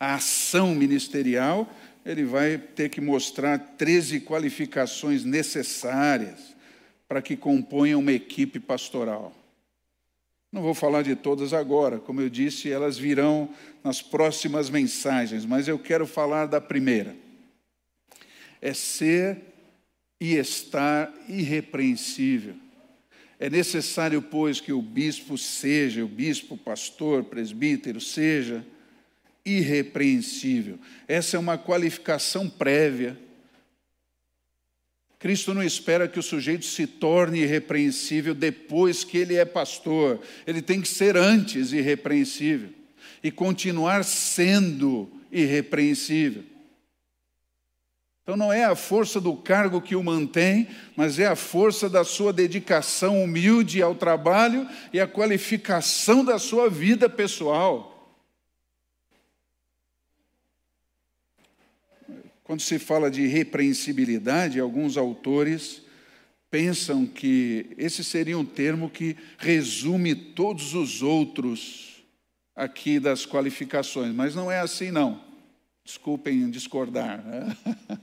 a 0.00 0.14
ação 0.14 0.74
ministerial, 0.74 1.72
ele 2.04 2.24
vai 2.24 2.58
ter 2.58 2.88
que 2.88 3.00
mostrar 3.00 3.56
13 3.56 4.20
qualificações 4.22 5.24
necessárias 5.24 6.56
para 7.06 7.22
que 7.22 7.36
componham 7.36 8.00
uma 8.00 8.12
equipe 8.12 8.58
pastoral. 8.58 9.32
Não 10.54 10.62
vou 10.62 10.72
falar 10.72 11.02
de 11.02 11.16
todas 11.16 11.52
agora, 11.52 11.98
como 11.98 12.20
eu 12.20 12.30
disse, 12.30 12.70
elas 12.70 12.96
virão 12.96 13.50
nas 13.82 14.00
próximas 14.00 14.70
mensagens, 14.70 15.44
mas 15.44 15.66
eu 15.66 15.76
quero 15.76 16.06
falar 16.06 16.46
da 16.46 16.60
primeira. 16.60 17.16
É 18.62 18.72
ser 18.72 19.36
e 20.20 20.36
estar 20.36 21.12
irrepreensível. 21.28 22.54
É 23.40 23.50
necessário, 23.50 24.22
pois, 24.22 24.60
que 24.60 24.72
o 24.72 24.80
bispo 24.80 25.36
seja, 25.36 26.04
o 26.04 26.08
bispo, 26.08 26.56
pastor, 26.56 27.24
presbítero, 27.24 28.00
seja 28.00 28.64
irrepreensível. 29.44 30.78
Essa 31.08 31.36
é 31.36 31.40
uma 31.40 31.58
qualificação 31.58 32.48
prévia. 32.48 33.18
Cristo 35.24 35.54
não 35.54 35.62
espera 35.62 36.06
que 36.06 36.18
o 36.18 36.22
sujeito 36.22 36.66
se 36.66 36.86
torne 36.86 37.40
irrepreensível 37.40 38.34
depois 38.34 39.04
que 39.04 39.16
ele 39.16 39.36
é 39.36 39.44
pastor. 39.46 40.20
Ele 40.46 40.60
tem 40.60 40.82
que 40.82 40.86
ser 40.86 41.16
antes 41.16 41.72
irrepreensível 41.72 42.68
e 43.22 43.30
continuar 43.30 44.04
sendo 44.04 45.10
irrepreensível. 45.32 46.42
Então 48.22 48.36
não 48.36 48.52
é 48.52 48.64
a 48.64 48.76
força 48.76 49.18
do 49.18 49.34
cargo 49.34 49.80
que 49.80 49.96
o 49.96 50.04
mantém, 50.04 50.68
mas 50.94 51.18
é 51.18 51.24
a 51.24 51.34
força 51.34 51.88
da 51.88 52.04
sua 52.04 52.30
dedicação 52.30 53.24
humilde 53.24 53.80
ao 53.80 53.94
trabalho 53.94 54.68
e 54.92 55.00
a 55.00 55.08
qualificação 55.08 56.22
da 56.22 56.38
sua 56.38 56.68
vida 56.68 57.08
pessoal. 57.08 57.93
Quando 62.44 62.60
se 62.60 62.78
fala 62.78 63.10
de 63.10 63.26
repreensibilidade, 63.26 64.60
alguns 64.60 64.98
autores 64.98 65.80
pensam 66.50 67.06
que 67.06 67.66
esse 67.78 68.04
seria 68.04 68.38
um 68.38 68.44
termo 68.44 68.90
que 68.90 69.16
resume 69.38 70.14
todos 70.14 70.74
os 70.74 71.02
outros 71.02 72.04
aqui 72.54 73.00
das 73.00 73.24
qualificações, 73.24 74.14
mas 74.14 74.34
não 74.34 74.52
é 74.52 74.60
assim 74.60 74.90
não. 74.90 75.24
Desculpem 75.82 76.50
discordar. 76.50 77.24
Né? 77.24 77.56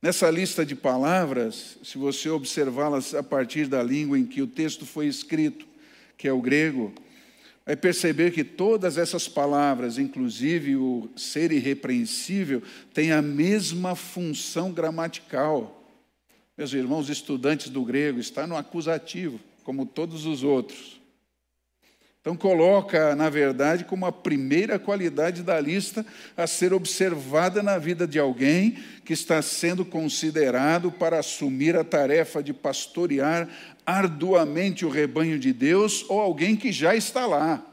Nessa 0.00 0.30
lista 0.30 0.64
de 0.64 0.76
palavras, 0.76 1.76
se 1.82 1.98
você 1.98 2.30
observá-las 2.30 3.16
a 3.16 3.22
partir 3.22 3.66
da 3.66 3.82
língua 3.82 4.16
em 4.16 4.24
que 4.24 4.40
o 4.40 4.46
texto 4.46 4.86
foi 4.86 5.08
escrito, 5.08 5.66
que 6.16 6.28
é 6.28 6.32
o 6.32 6.40
grego, 6.40 6.94
vai 7.68 7.76
perceber 7.76 8.30
que 8.30 8.42
todas 8.42 8.96
essas 8.96 9.28
palavras, 9.28 9.98
inclusive 9.98 10.74
o 10.74 11.10
ser 11.14 11.52
irrepreensível, 11.52 12.62
têm 12.94 13.12
a 13.12 13.20
mesma 13.20 13.94
função 13.94 14.72
gramatical. 14.72 15.86
Meus 16.56 16.72
irmãos 16.72 17.10
estudantes 17.10 17.68
do 17.68 17.84
grego, 17.84 18.18
está 18.20 18.46
no 18.46 18.56
acusativo, 18.56 19.38
como 19.64 19.84
todos 19.84 20.24
os 20.24 20.42
outros. 20.42 20.97
Então, 22.20 22.36
coloca, 22.36 23.14
na 23.14 23.30
verdade, 23.30 23.84
como 23.84 24.04
a 24.04 24.12
primeira 24.12 24.78
qualidade 24.78 25.42
da 25.42 25.58
lista 25.60 26.04
a 26.36 26.46
ser 26.46 26.72
observada 26.72 27.62
na 27.62 27.78
vida 27.78 28.06
de 28.06 28.18
alguém 28.18 28.76
que 29.04 29.12
está 29.12 29.40
sendo 29.40 29.84
considerado 29.84 30.90
para 30.90 31.20
assumir 31.20 31.76
a 31.76 31.84
tarefa 31.84 32.42
de 32.42 32.52
pastorear 32.52 33.48
arduamente 33.86 34.84
o 34.84 34.90
rebanho 34.90 35.38
de 35.38 35.52
Deus 35.52 36.04
ou 36.08 36.20
alguém 36.20 36.56
que 36.56 36.72
já 36.72 36.94
está 36.94 37.24
lá. 37.24 37.64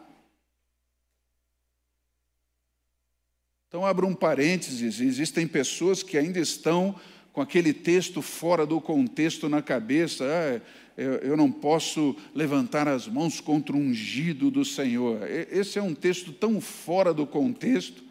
Então, 3.67 3.85
abra 3.85 4.05
um 4.05 4.15
parênteses: 4.15 5.01
existem 5.01 5.45
pessoas 5.45 6.01
que 6.01 6.17
ainda 6.17 6.39
estão 6.39 6.95
com 7.35 7.41
aquele 7.41 7.73
texto 7.73 8.21
fora 8.21 8.65
do 8.65 8.79
contexto 8.79 9.49
na 9.49 9.61
cabeça. 9.61 10.23
Ah, 10.23 10.61
eu 10.97 11.35
não 11.35 11.51
posso 11.51 12.15
levantar 12.33 12.87
as 12.87 13.09
mãos 13.09 13.41
contra 13.41 13.75
o 13.75 13.79
ungido 13.79 14.49
do 14.49 14.63
Senhor. 14.63 15.19
Esse 15.51 15.77
é 15.77 15.81
um 15.81 15.93
texto 15.93 16.31
tão 16.31 16.61
fora 16.61 17.13
do 17.13 17.27
contexto. 17.27 18.01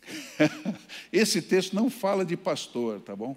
Esse 1.12 1.42
texto 1.42 1.76
não 1.76 1.90
fala 1.90 2.24
de 2.24 2.34
pastor, 2.34 3.02
tá 3.02 3.14
bom? 3.14 3.36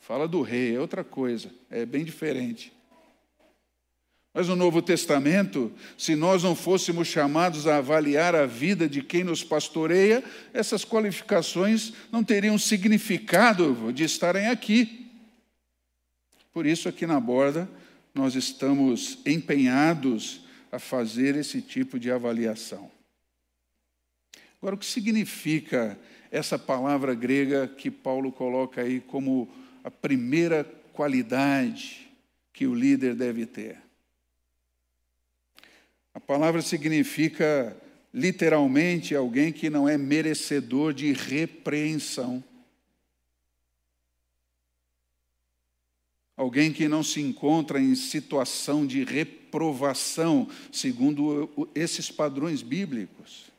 Fala 0.00 0.26
do 0.26 0.42
rei, 0.42 0.74
é 0.74 0.80
outra 0.80 1.04
coisa, 1.04 1.48
é 1.70 1.86
bem 1.86 2.04
diferente. 2.04 2.72
Mas 4.32 4.46
no 4.46 4.54
Novo 4.54 4.80
Testamento, 4.80 5.72
se 5.98 6.14
nós 6.14 6.44
não 6.44 6.54
fôssemos 6.54 7.08
chamados 7.08 7.66
a 7.66 7.78
avaliar 7.78 8.34
a 8.34 8.46
vida 8.46 8.88
de 8.88 9.02
quem 9.02 9.24
nos 9.24 9.42
pastoreia, 9.42 10.22
essas 10.54 10.84
qualificações 10.84 11.92
não 12.12 12.22
teriam 12.22 12.56
significado 12.56 13.92
de 13.92 14.04
estarem 14.04 14.46
aqui. 14.46 15.10
Por 16.52 16.64
isso, 16.64 16.88
aqui 16.88 17.06
na 17.06 17.18
borda, 17.18 17.68
nós 18.14 18.36
estamos 18.36 19.18
empenhados 19.26 20.42
a 20.70 20.78
fazer 20.78 21.34
esse 21.34 21.60
tipo 21.60 21.98
de 21.98 22.10
avaliação. 22.10 22.90
Agora, 24.60 24.76
o 24.76 24.78
que 24.78 24.86
significa 24.86 25.98
essa 26.30 26.56
palavra 26.56 27.14
grega 27.14 27.66
que 27.66 27.90
Paulo 27.90 28.30
coloca 28.30 28.82
aí 28.82 29.00
como 29.00 29.48
a 29.82 29.90
primeira 29.90 30.62
qualidade 30.92 32.12
que 32.52 32.66
o 32.66 32.74
líder 32.74 33.16
deve 33.16 33.46
ter? 33.46 33.89
A 36.14 36.20
palavra 36.20 36.62
significa 36.62 37.76
literalmente 38.12 39.14
alguém 39.14 39.52
que 39.52 39.70
não 39.70 39.88
é 39.88 39.96
merecedor 39.96 40.92
de 40.92 41.12
repreensão. 41.12 42.42
alguém 46.40 46.72
que 46.72 46.88
não 46.88 47.02
se 47.02 47.20
encontra 47.20 47.78
em 47.78 47.94
situação 47.94 48.86
de 48.86 49.04
reprovação, 49.04 50.48
segundo 50.72 51.68
esses 51.74 52.10
padrões 52.10 52.62
bíblicos. 52.62 53.50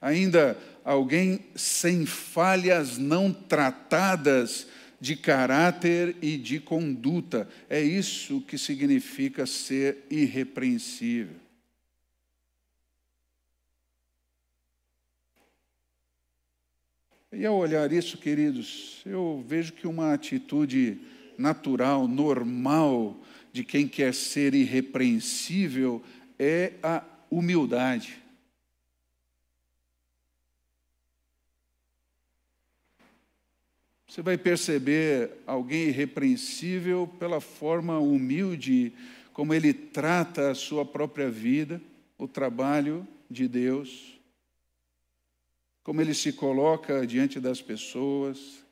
Ainda 0.00 0.56
alguém 0.84 1.44
sem 1.56 2.06
falhas 2.06 2.98
não 2.98 3.32
tratadas 3.32 4.68
de 5.04 5.16
caráter 5.16 6.16
e 6.22 6.38
de 6.38 6.58
conduta. 6.58 7.46
É 7.68 7.78
isso 7.78 8.40
que 8.40 8.56
significa 8.56 9.44
ser 9.44 9.98
irrepreensível. 10.10 11.36
E 17.30 17.44
ao 17.44 17.54
olhar 17.54 17.92
isso, 17.92 18.16
queridos, 18.16 19.02
eu 19.04 19.44
vejo 19.46 19.74
que 19.74 19.86
uma 19.86 20.14
atitude 20.14 20.98
natural, 21.36 22.08
normal, 22.08 23.22
de 23.52 23.62
quem 23.62 23.86
quer 23.86 24.14
ser 24.14 24.54
irrepreensível 24.54 26.02
é 26.38 26.72
a 26.82 27.04
humildade. 27.30 28.23
Você 34.14 34.22
vai 34.22 34.38
perceber 34.38 35.42
alguém 35.44 35.88
irrepreensível 35.88 37.12
pela 37.18 37.40
forma 37.40 37.98
humilde 37.98 38.92
como 39.32 39.52
ele 39.52 39.74
trata 39.74 40.52
a 40.52 40.54
sua 40.54 40.84
própria 40.84 41.28
vida, 41.28 41.82
o 42.16 42.28
trabalho 42.28 43.04
de 43.28 43.48
Deus, 43.48 44.16
como 45.82 46.00
ele 46.00 46.14
se 46.14 46.32
coloca 46.32 47.04
diante 47.04 47.40
das 47.40 47.60
pessoas. 47.60 48.64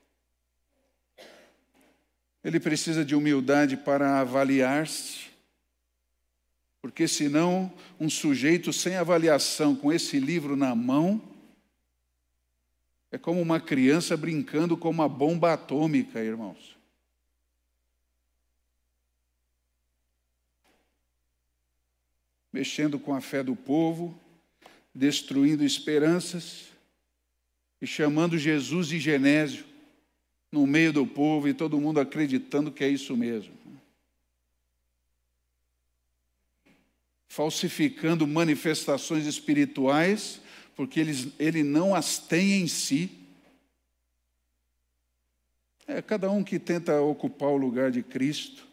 Ele 2.45 2.61
precisa 2.61 3.05
de 3.05 3.16
humildade 3.16 3.76
para 3.76 4.20
avaliar-se, 4.20 5.22
porque 6.80 7.09
senão 7.09 7.68
um 7.99 8.09
sujeito 8.09 8.72
sem 8.72 8.95
avaliação, 8.95 9.74
com 9.74 9.93
esse 9.93 10.20
livro 10.20 10.55
na 10.55 10.72
mão, 10.72 11.20
é 13.13 13.19
como 13.19 13.43
uma 13.43 13.61
criança 13.61 14.17
brincando 14.17 14.75
com 14.75 14.89
uma 14.89 15.07
bomba 15.07 15.53
atômica, 15.53 16.25
irmãos. 16.25 16.79
Mexendo 22.51 22.99
com 22.99 23.15
a 23.15 23.21
fé 23.21 23.43
do 23.43 23.55
povo, 23.55 24.19
destruindo 24.95 25.63
esperanças 25.63 26.69
e 27.83 27.87
chamando 27.87 28.39
Jesus 28.39 28.89
de 28.89 28.99
Genésio 28.99 29.67
no 30.51 30.67
meio 30.67 30.93
do 30.93 31.07
povo 31.07 31.49
e 31.49 31.55
todo 31.55 31.81
mundo 31.81 32.01
acreditando 32.01 32.73
que 32.73 32.83
é 32.83 32.89
isso 32.89 33.15
mesmo. 33.15 33.53
Falsificando 37.29 38.27
manifestações 38.27 39.27
espirituais 39.27 40.41
porque 40.83 40.99
eles, 40.99 41.28
ele 41.39 41.62
não 41.62 41.95
as 41.95 42.18
tem 42.18 42.62
em 42.62 42.66
si. 42.66 43.09
É 45.87 46.03
cada 46.03 46.28
um 46.28 46.43
que 46.43 46.59
tenta 46.59 47.01
ocupar 47.01 47.51
o 47.51 47.57
lugar 47.57 47.93
de 47.93 48.03
Cristo 48.03 48.66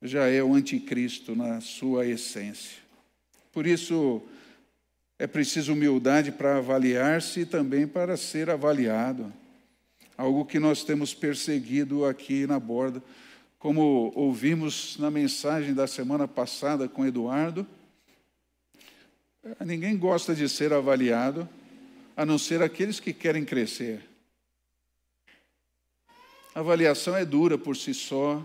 já 0.00 0.28
é 0.28 0.40
o 0.44 0.54
anticristo 0.54 1.34
na 1.34 1.60
sua 1.60 2.06
essência. 2.06 2.78
Por 3.50 3.66
isso 3.66 4.22
é 5.18 5.26
preciso 5.26 5.72
humildade 5.72 6.30
para 6.30 6.58
avaliar-se 6.58 7.40
e 7.40 7.46
também 7.46 7.84
para 7.84 8.16
ser 8.16 8.48
avaliado. 8.50 9.32
Algo 10.16 10.44
que 10.44 10.60
nós 10.60 10.84
temos 10.84 11.12
perseguido 11.12 12.04
aqui 12.04 12.46
na 12.46 12.60
borda, 12.60 13.02
como 13.58 14.12
ouvimos 14.14 14.96
na 15.00 15.10
mensagem 15.10 15.74
da 15.74 15.88
semana 15.88 16.28
passada 16.28 16.88
com 16.88 17.04
Eduardo 17.04 17.66
Ninguém 19.64 19.96
gosta 19.96 20.34
de 20.34 20.48
ser 20.48 20.72
avaliado, 20.72 21.48
a 22.16 22.26
não 22.26 22.38
ser 22.38 22.62
aqueles 22.62 22.98
que 22.98 23.12
querem 23.12 23.44
crescer. 23.44 24.02
A 26.54 26.60
avaliação 26.60 27.16
é 27.16 27.24
dura 27.24 27.56
por 27.56 27.76
si 27.76 27.94
só, 27.94 28.44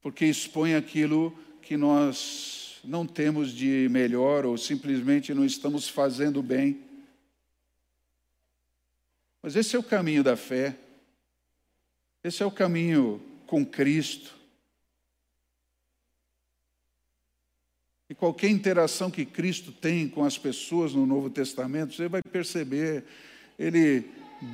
porque 0.00 0.24
expõe 0.24 0.74
aquilo 0.74 1.36
que 1.62 1.76
nós 1.76 2.80
não 2.82 3.06
temos 3.06 3.52
de 3.52 3.88
melhor 3.90 4.44
ou 4.44 4.58
simplesmente 4.58 5.32
não 5.32 5.44
estamos 5.44 5.88
fazendo 5.88 6.42
bem. 6.42 6.82
Mas 9.40 9.54
esse 9.54 9.76
é 9.76 9.78
o 9.78 9.84
caminho 9.84 10.24
da 10.24 10.36
fé, 10.36 10.76
esse 12.24 12.42
é 12.42 12.46
o 12.46 12.50
caminho 12.50 13.22
com 13.46 13.64
Cristo. 13.64 14.41
E 18.12 18.14
qualquer 18.14 18.50
interação 18.50 19.10
que 19.10 19.24
Cristo 19.24 19.72
tem 19.72 20.06
com 20.06 20.22
as 20.22 20.36
pessoas 20.36 20.92
no 20.92 21.06
Novo 21.06 21.30
Testamento, 21.30 21.94
você 21.94 22.08
vai 22.08 22.20
perceber, 22.20 23.04
ele 23.58 24.04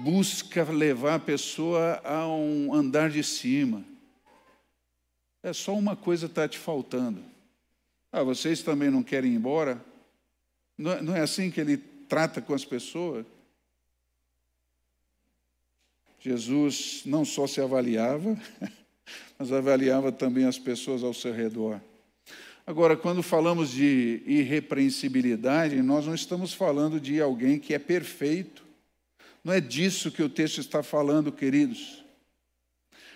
busca 0.05 0.63
levar 0.63 1.17
a 1.17 1.19
pessoa 1.19 2.01
a 2.05 2.25
um 2.29 2.73
andar 2.73 3.11
de 3.11 3.25
cima. 3.25 3.83
É 5.43 5.53
só 5.53 5.75
uma 5.75 5.97
coisa 5.97 6.27
está 6.27 6.47
te 6.47 6.57
faltando. 6.57 7.21
Ah, 8.13 8.23
vocês 8.23 8.63
também 8.63 8.91
não 8.91 9.03
querem 9.03 9.33
ir 9.33 9.35
embora? 9.35 9.85
Não 10.79 10.93
é, 10.93 11.03
não 11.03 11.17
é 11.17 11.21
assim 11.23 11.51
que 11.51 11.61
ele 11.61 11.79
trata 11.79 12.41
com 12.41 12.55
as 12.55 12.65
pessoas? 12.65 13.27
Jesus 16.21 17.03
não 17.05 17.25
só 17.25 17.45
se 17.49 17.61
avaliava, 17.61 18.39
mas 19.37 19.51
avaliava 19.51 20.13
também 20.13 20.45
as 20.45 20.61
pessoas 20.61 21.03
ao 21.03 21.13
seu 21.13 21.33
redor. 21.33 21.81
Agora, 22.69 22.99
quando 22.99 23.23
falamos 23.23 23.71
de 23.71 24.23
irrepreensibilidade, 24.27 25.81
nós 25.81 26.05
não 26.05 26.15
estamos 26.15 26.53
falando 26.53 27.01
de 27.01 27.19
alguém 27.19 27.59
que 27.59 27.73
é 27.73 27.79
perfeito. 27.79 28.63
Não 29.43 29.55
é 29.55 29.59
disso 29.59 30.11
que 30.11 30.23
o 30.23 30.29
texto 30.29 30.61
está 30.61 30.83
falando, 30.83 31.33
queridos. 31.33 32.05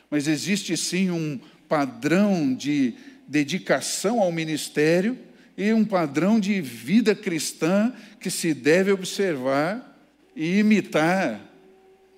Mas 0.09 0.27
existe 0.27 0.75
sim 0.75 1.11
um 1.11 1.39
padrão 1.69 2.55
de 2.55 2.95
dedicação 3.29 4.23
ao 4.23 4.33
ministério 4.33 5.19
e 5.55 5.71
um 5.71 5.85
padrão 5.85 6.41
de 6.41 6.59
vida 6.63 7.15
cristã 7.15 7.95
que 8.19 8.31
se 8.31 8.55
deve 8.55 8.91
observar 8.91 10.03
e 10.35 10.61
imitar 10.61 11.39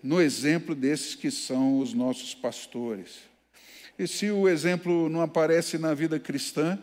no 0.01 0.23
exemplo 0.23 0.73
desses 0.73 1.17
que 1.17 1.33
são 1.33 1.81
os 1.81 1.93
nossos 1.93 2.33
pastores. 2.33 3.23
E 3.99 4.07
se 4.07 4.31
o 4.31 4.49
exemplo 4.49 5.09
não 5.09 5.21
aparece 5.21 5.79
na 5.79 5.95
vida 5.95 6.21
cristã, 6.21 6.79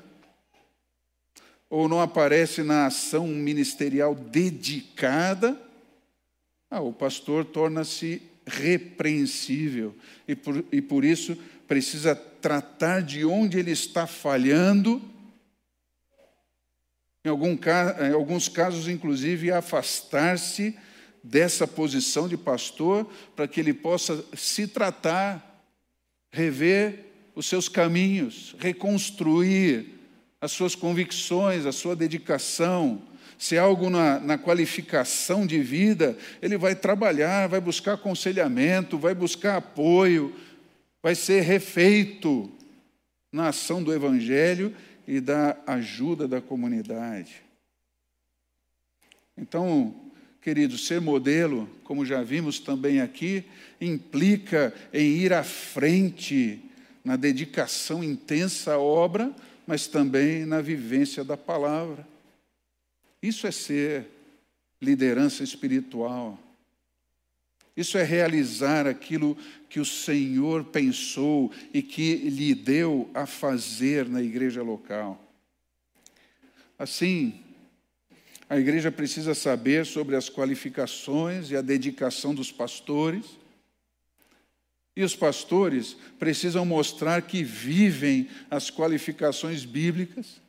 ou 1.72 1.88
não 1.88 2.02
aparece 2.02 2.64
na 2.64 2.88
ação 2.88 3.26
ministerial 3.26 4.14
dedicada, 4.14 5.58
ah, 6.70 6.82
o 6.82 6.92
pastor 6.92 7.46
torna-se 7.46 8.22
repreensível 8.46 9.96
e 10.28 10.36
por, 10.36 10.66
e 10.70 10.82
por 10.82 11.06
isso 11.06 11.38
precisa 11.70 12.14
tratar 12.14 13.02
de 13.02 13.24
onde 13.24 13.58
ele 13.58 13.72
está 13.72 14.06
falhando. 14.06 15.02
Em, 17.24 17.30
algum, 17.30 17.58
em 18.06 18.14
alguns 18.14 18.50
casos, 18.50 18.90
inclusive, 18.90 19.50
afastar-se 19.50 20.78
dessa 21.24 21.66
posição 21.66 22.28
de 22.28 22.36
pastor 22.36 23.10
para 23.34 23.48
que 23.48 23.62
ele 23.62 23.74
possa 23.74 24.26
se 24.36 24.68
tratar, 24.68 25.64
rever 26.34 27.06
os 27.34 27.46
seus 27.46 27.70
caminhos, 27.70 28.58
reconstruir 28.60 30.01
as 30.42 30.52
suas 30.52 30.74
convicções, 30.74 31.68
a 31.68 31.72
sua 31.72 31.96
dedicação, 31.96 33.00
se 33.38 33.56
é 33.56 33.60
algo 33.60 33.90
na, 33.92 34.20
na, 34.20 34.38
qualificação 34.38 35.46
de 35.46 35.60
vida, 35.62 36.18
ele 36.42 36.58
vai 36.58 36.76
trabalhar, 36.76 37.48
vai 37.48 37.62
buscar 37.62 37.94
aconselhamento, 37.94 38.98
vai 38.98 39.14
buscar 39.14 39.58
apoio, 39.58 40.36
vai 41.02 41.14
ser 41.14 41.42
refeito 41.42 42.52
na 43.32 43.50
ação 43.50 43.84
do 43.84 43.94
Evangelho 43.94 44.76
e 45.08 45.20
da 45.20 45.58
ajuda 45.68 46.28
da 46.28 46.42
comunidade. 46.42 47.36
Então, 49.38 49.96
queridos, 50.42 50.88
ser 50.88 51.02
modelo, 51.02 51.70
como 51.84 52.06
já 52.06 52.22
vimos 52.24 52.60
também 52.60 53.00
aqui, 53.00 53.44
implica 53.80 54.74
em 54.92 55.18
ir 55.18 55.34
à 55.34 55.44
frente 55.44 56.64
na 57.04 57.16
dedicação 57.16 58.04
intensa 58.04 58.74
à 58.74 58.80
obra 58.80 59.34
mas 59.66 59.88
também 59.88 60.46
na 60.46 60.62
vivência 60.62 61.24
da 61.24 61.38
palavra. 61.38 62.08
Isso 63.22 63.46
é 63.46 63.52
ser 63.52 64.08
liderança 64.82 65.44
espiritual. 65.44 66.40
Isso 67.76 67.98
é 67.98 68.04
realizar 68.04 68.86
aquilo 68.86 69.38
que 69.70 69.80
o 69.80 69.86
Senhor 69.86 70.66
pensou 70.66 71.52
e 71.74 71.82
que 71.82 72.16
lhe 72.16 72.54
deu 72.54 73.10
a 73.14 73.26
fazer 73.26 74.10
na 74.10 74.22
igreja 74.22 74.62
local. 74.62 75.22
Assim, 76.78 77.40
a 78.50 78.58
igreja 78.58 78.92
precisa 78.92 79.34
saber 79.34 79.86
sobre 79.86 80.16
as 80.16 80.30
qualificações 80.30 81.52
e 81.52 81.56
a 81.56 81.62
dedicação 81.62 82.36
dos 82.36 82.52
pastores, 82.52 83.26
e 85.02 85.06
os 85.06 85.16
pastores 85.16 85.98
precisam 86.20 86.66
mostrar 86.66 87.24
que 87.24 87.44
vivem 87.44 88.28
as 88.50 88.70
qualificações 88.70 89.66
bíblicas 89.66 90.40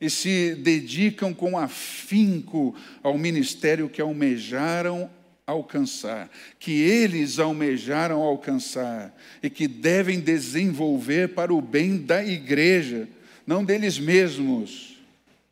e 0.00 0.08
se 0.08 0.54
dedicam 0.54 1.34
com 1.34 1.58
afinco 1.58 2.74
ao 3.02 3.18
ministério 3.18 3.88
que 3.88 4.00
almejaram 4.00 5.10
alcançar, 5.44 6.30
que 6.58 6.72
eles 6.72 7.38
almejaram 7.38 8.20
alcançar 8.22 9.16
e 9.42 9.50
que 9.50 9.66
devem 9.66 10.20
desenvolver 10.20 11.30
para 11.30 11.52
o 11.52 11.60
bem 11.60 11.96
da 11.96 12.24
igreja, 12.24 13.08
não 13.46 13.64
deles 13.64 13.98
mesmos, 13.98 14.96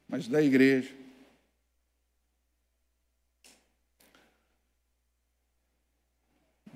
mas 0.08 0.28
da 0.28 0.42
igreja. 0.42 0.95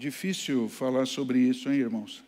Difícil 0.01 0.66
falar 0.66 1.05
sobre 1.05 1.38
isso, 1.40 1.70
hein, 1.70 1.78
irmãos? 1.78 2.24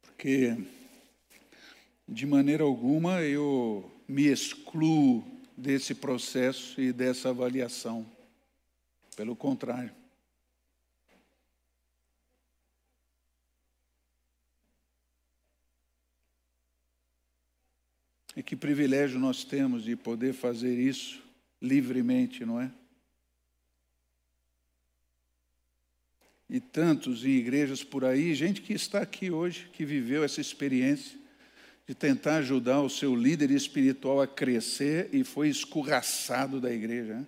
Porque, 0.00 0.56
de 2.08 2.24
maneira 2.24 2.64
alguma, 2.64 3.20
eu 3.20 3.92
me 4.08 4.22
excluo 4.22 5.22
desse 5.54 5.94
processo 5.94 6.80
e 6.80 6.94
dessa 6.94 7.28
avaliação. 7.28 8.06
Pelo 9.14 9.36
contrário. 9.36 10.01
E 18.36 18.42
que 18.42 18.56
privilégio 18.56 19.18
nós 19.18 19.44
temos 19.44 19.84
de 19.84 19.94
poder 19.94 20.32
fazer 20.32 20.78
isso 20.78 21.22
livremente, 21.60 22.44
não 22.44 22.60
é? 22.60 22.70
E 26.48 26.60
tantos 26.60 27.24
em 27.24 27.30
igrejas 27.30 27.82
por 27.82 28.04
aí, 28.04 28.34
gente 28.34 28.60
que 28.60 28.72
está 28.72 29.00
aqui 29.00 29.30
hoje, 29.30 29.70
que 29.72 29.84
viveu 29.84 30.22
essa 30.22 30.40
experiência 30.40 31.18
de 31.86 31.94
tentar 31.94 32.36
ajudar 32.36 32.80
o 32.80 32.90
seu 32.90 33.14
líder 33.14 33.50
espiritual 33.50 34.20
a 34.20 34.26
crescer 34.26 35.08
e 35.12 35.24
foi 35.24 35.48
escorraçado 35.48 36.60
da 36.60 36.72
igreja. 36.72 37.14
Né? 37.14 37.26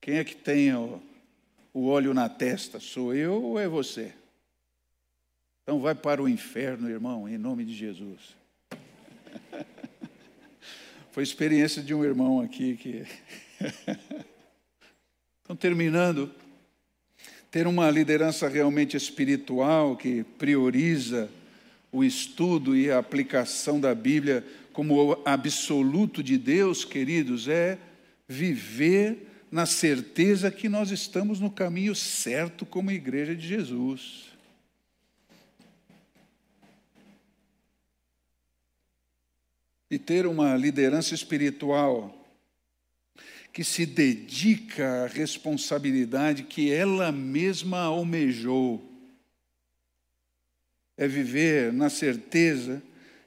Quem 0.00 0.18
é 0.18 0.24
que 0.24 0.34
tem 0.36 0.74
o, 0.74 1.00
o 1.72 1.86
óleo 1.86 2.12
na 2.12 2.28
testa? 2.28 2.78
Sou 2.80 3.14
eu 3.14 3.42
ou 3.42 3.58
é 3.58 3.68
você? 3.68 4.12
Então 5.62 5.80
vai 5.80 5.94
para 5.94 6.22
o 6.22 6.28
inferno, 6.28 6.88
irmão, 6.88 7.28
em 7.28 7.38
nome 7.38 7.64
de 7.64 7.74
Jesus. 7.74 8.36
Foi 11.12 11.22
experiência 11.22 11.82
de 11.82 11.94
um 11.94 12.04
irmão 12.04 12.40
aqui 12.40 12.76
que. 12.76 13.04
então, 15.42 15.56
terminando, 15.56 16.30
ter 17.50 17.66
uma 17.66 17.90
liderança 17.90 18.48
realmente 18.48 18.96
espiritual 18.96 19.96
que 19.96 20.24
prioriza 20.38 21.30
o 21.90 22.04
estudo 22.04 22.76
e 22.76 22.90
a 22.90 22.98
aplicação 22.98 23.80
da 23.80 23.94
Bíblia 23.94 24.44
como 24.72 25.18
absoluto 25.24 26.22
de 26.22 26.36
Deus, 26.36 26.84
queridos, 26.84 27.48
é 27.48 27.78
viver 28.28 29.26
na 29.50 29.64
certeza 29.64 30.50
que 30.50 30.68
nós 30.68 30.90
estamos 30.90 31.40
no 31.40 31.50
caminho 31.50 31.94
certo 31.94 32.66
como 32.66 32.90
igreja 32.90 33.34
de 33.34 33.48
Jesus. 33.48 34.35
E 39.90 39.98
ter 39.98 40.26
uma 40.26 40.56
liderança 40.56 41.14
espiritual 41.14 42.12
que 43.52 43.64
se 43.64 43.86
dedica 43.86 45.04
à 45.04 45.06
responsabilidade 45.06 46.42
que 46.42 46.70
ela 46.70 47.10
mesma 47.10 47.80
almejou 47.80 48.84
é 50.96 51.06
viver 51.06 51.72
na 51.72 51.88
certeza 51.88 52.82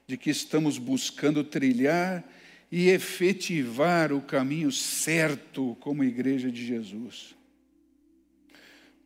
de 0.08 0.18
que 0.18 0.30
estamos 0.30 0.78
buscando 0.78 1.44
trilhar 1.44 2.24
e 2.72 2.90
efetivar 2.90 4.12
o 4.14 4.22
caminho 4.22 4.72
certo 4.72 5.76
como 5.80 6.04
igreja 6.04 6.52
de 6.52 6.66
Jesus. 6.66 7.36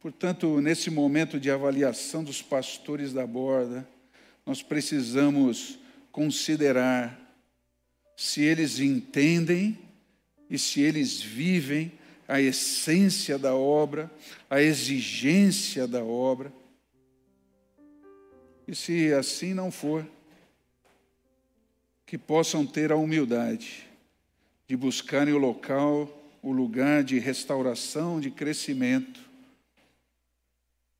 Portanto, 0.01 0.60
nesse 0.60 0.89
momento 0.89 1.39
de 1.39 1.49
avaliação 1.49 2.24
dos 2.24 2.41
pastores 2.41 3.14
da 3.14 3.26
borda, 3.26 3.88
nós 4.45 4.62
precisamos 4.62 5.80
considerar 6.12 7.23
se 8.24 8.42
eles 8.42 8.80
entendem 8.80 9.78
e 10.50 10.58
se 10.58 10.80
eles 10.80 11.22
vivem 11.22 11.92
a 12.26 12.40
essência 12.40 13.38
da 13.38 13.54
obra, 13.54 14.10
a 14.50 14.62
exigência 14.62 15.86
da 15.86 16.02
obra 16.02 16.50
e 18.66 18.74
se 18.74 19.12
assim 19.12 19.54
não 19.54 19.70
for, 19.70 20.08
que 22.06 22.18
possam 22.18 22.66
ter 22.66 22.94
a 22.94 22.96
humildade 22.96 23.84
de 24.70 24.78
buscarem 24.78 25.34
o 25.34 25.38
local, 25.38 26.10
o 26.42 26.54
lugar 26.54 27.04
de 27.04 27.20
restauração, 27.20 28.22
de 28.22 28.32
crescimento, 28.32 29.20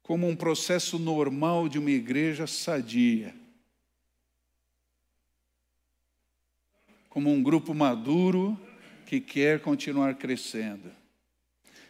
como 0.02 0.28
um 0.28 0.36
processo 0.36 1.00
normal 1.00 1.70
de 1.70 1.80
uma 1.80 1.92
igreja 1.92 2.46
sadia. 2.46 3.34
Como 7.14 7.30
um 7.30 7.44
grupo 7.44 7.76
maduro 7.76 8.60
que 9.06 9.22
quer 9.22 9.60
continuar 9.60 10.16
crescendo. 10.16 10.90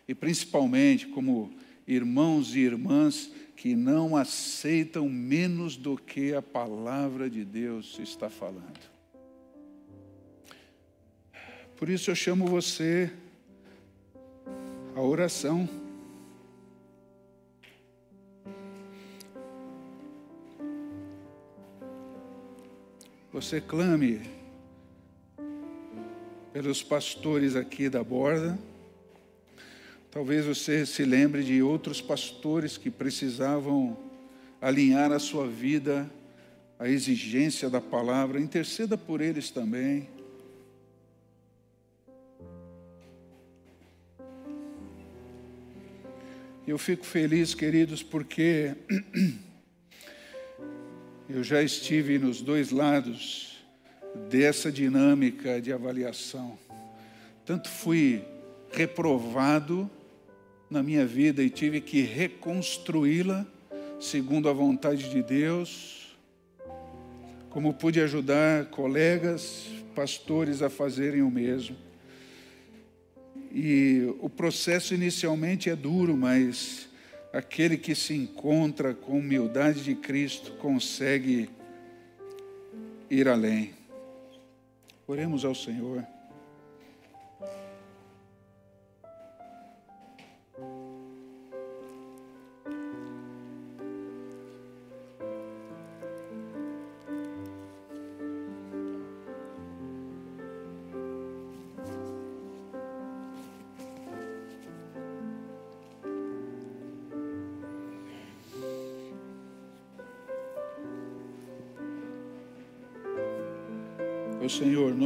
E 0.05 0.13
principalmente 0.13 1.07
como 1.07 1.53
irmãos 1.87 2.53
e 2.53 2.59
irmãs 2.59 3.31
que 3.55 3.73
não 3.73 4.17
aceitam 4.17 5.07
menos 5.07 5.77
do 5.77 5.95
que 5.95 6.33
a 6.33 6.41
palavra 6.41 7.29
de 7.29 7.45
Deus 7.45 7.97
está 7.99 8.29
falando. 8.29 8.81
Por 11.77 11.87
isso 11.87 12.11
eu 12.11 12.15
chamo 12.15 12.45
você 12.45 13.09
à 14.93 14.99
oração. 14.99 15.69
Você 23.31 23.61
clame 23.61 24.42
pelos 26.53 26.83
pastores 26.83 27.55
aqui 27.55 27.89
da 27.89 28.03
borda. 28.03 28.59
Talvez 30.11 30.45
você 30.45 30.85
se 30.85 31.03
lembre 31.03 31.43
de 31.43 31.63
outros 31.63 31.99
pastores 31.99 32.77
que 32.77 32.91
precisavam 32.91 33.97
alinhar 34.61 35.11
a 35.11 35.17
sua 35.17 35.47
vida 35.47 36.07
à 36.77 36.87
exigência 36.87 37.71
da 37.71 37.81
palavra. 37.81 38.39
Interceda 38.39 38.95
por 38.95 39.19
eles 39.19 39.49
também. 39.49 40.07
Eu 46.67 46.77
fico 46.77 47.03
feliz, 47.03 47.55
queridos, 47.55 48.03
porque 48.03 48.75
eu 51.27 51.43
já 51.43 51.63
estive 51.63 52.19
nos 52.19 52.41
dois 52.41 52.69
lados 52.69 53.52
dessa 54.29 54.71
dinâmica 54.71 55.61
de 55.61 55.71
avaliação. 55.71 56.57
Tanto 57.45 57.69
fui 57.69 58.23
reprovado 58.71 59.89
na 60.69 60.81
minha 60.81 61.05
vida 61.05 61.43
e 61.43 61.49
tive 61.49 61.81
que 61.81 62.01
reconstruí-la 62.01 63.45
segundo 63.99 64.49
a 64.49 64.53
vontade 64.53 65.09
de 65.09 65.21
Deus. 65.21 66.17
Como 67.49 67.73
pude 67.73 68.01
ajudar 68.01 68.65
colegas, 68.65 69.67
pastores 69.93 70.61
a 70.61 70.69
fazerem 70.69 71.21
o 71.21 71.29
mesmo. 71.29 71.75
E 73.51 74.15
o 74.19 74.29
processo 74.29 74.95
inicialmente 74.95 75.69
é 75.69 75.75
duro, 75.75 76.17
mas 76.17 76.89
aquele 77.31 77.77
que 77.77 77.93
se 77.93 78.15
encontra 78.15 78.93
com 78.93 79.19
humildade 79.19 79.83
de 79.83 79.93
Cristo 79.93 80.53
consegue 80.53 81.49
ir 83.09 83.27
além. 83.27 83.82
Oremos 85.07 85.43
ao 85.43 85.53
Senhor. 85.53 86.05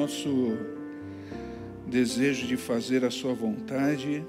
Nosso 0.07 0.57
desejo 1.85 2.47
de 2.47 2.55
fazer 2.55 3.03
a 3.03 3.11
Sua 3.11 3.33
vontade 3.33 4.25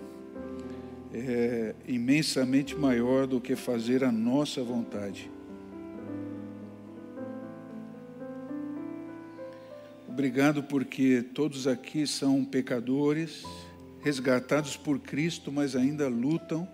é 1.15 1.73
imensamente 1.87 2.75
maior 2.75 3.29
do 3.29 3.41
que 3.41 3.55
fazer 3.55 4.03
a 4.03 4.11
nossa 4.11 4.61
vontade. 4.61 5.31
Obrigado 10.09 10.65
porque 10.65 11.23
todos 11.33 11.69
aqui 11.69 12.09
são 12.09 12.45
pecadores, 12.45 13.45
resgatados 14.03 14.77
por 14.77 14.99
Cristo, 14.99 15.53
mas 15.53 15.77
ainda 15.77 16.09
lutam 16.09 16.69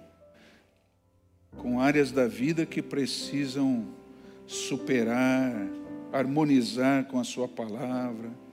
com 1.59 1.79
áreas 1.79 2.11
da 2.11 2.27
vida 2.27 2.65
que 2.65 2.81
precisam 2.81 3.87
superar, 4.47 5.69
harmonizar 6.11 7.05
com 7.05 7.21
a 7.21 7.25
Sua 7.25 7.47
palavra. 7.47 8.44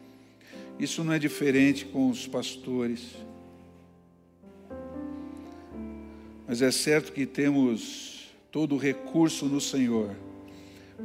Isso 0.80 1.04
não 1.04 1.14
é 1.14 1.20
diferente 1.20 1.86
com 1.86 2.10
os 2.10 2.28
pastores. 2.28 3.16
Mas 6.48 6.62
é 6.62 6.72
certo 6.72 7.14
que 7.14 7.26
temos 7.26 8.32
todo 8.52 8.76
o 8.76 8.78
recurso 8.78 9.46
no 9.46 9.62
Senhor 9.62 10.16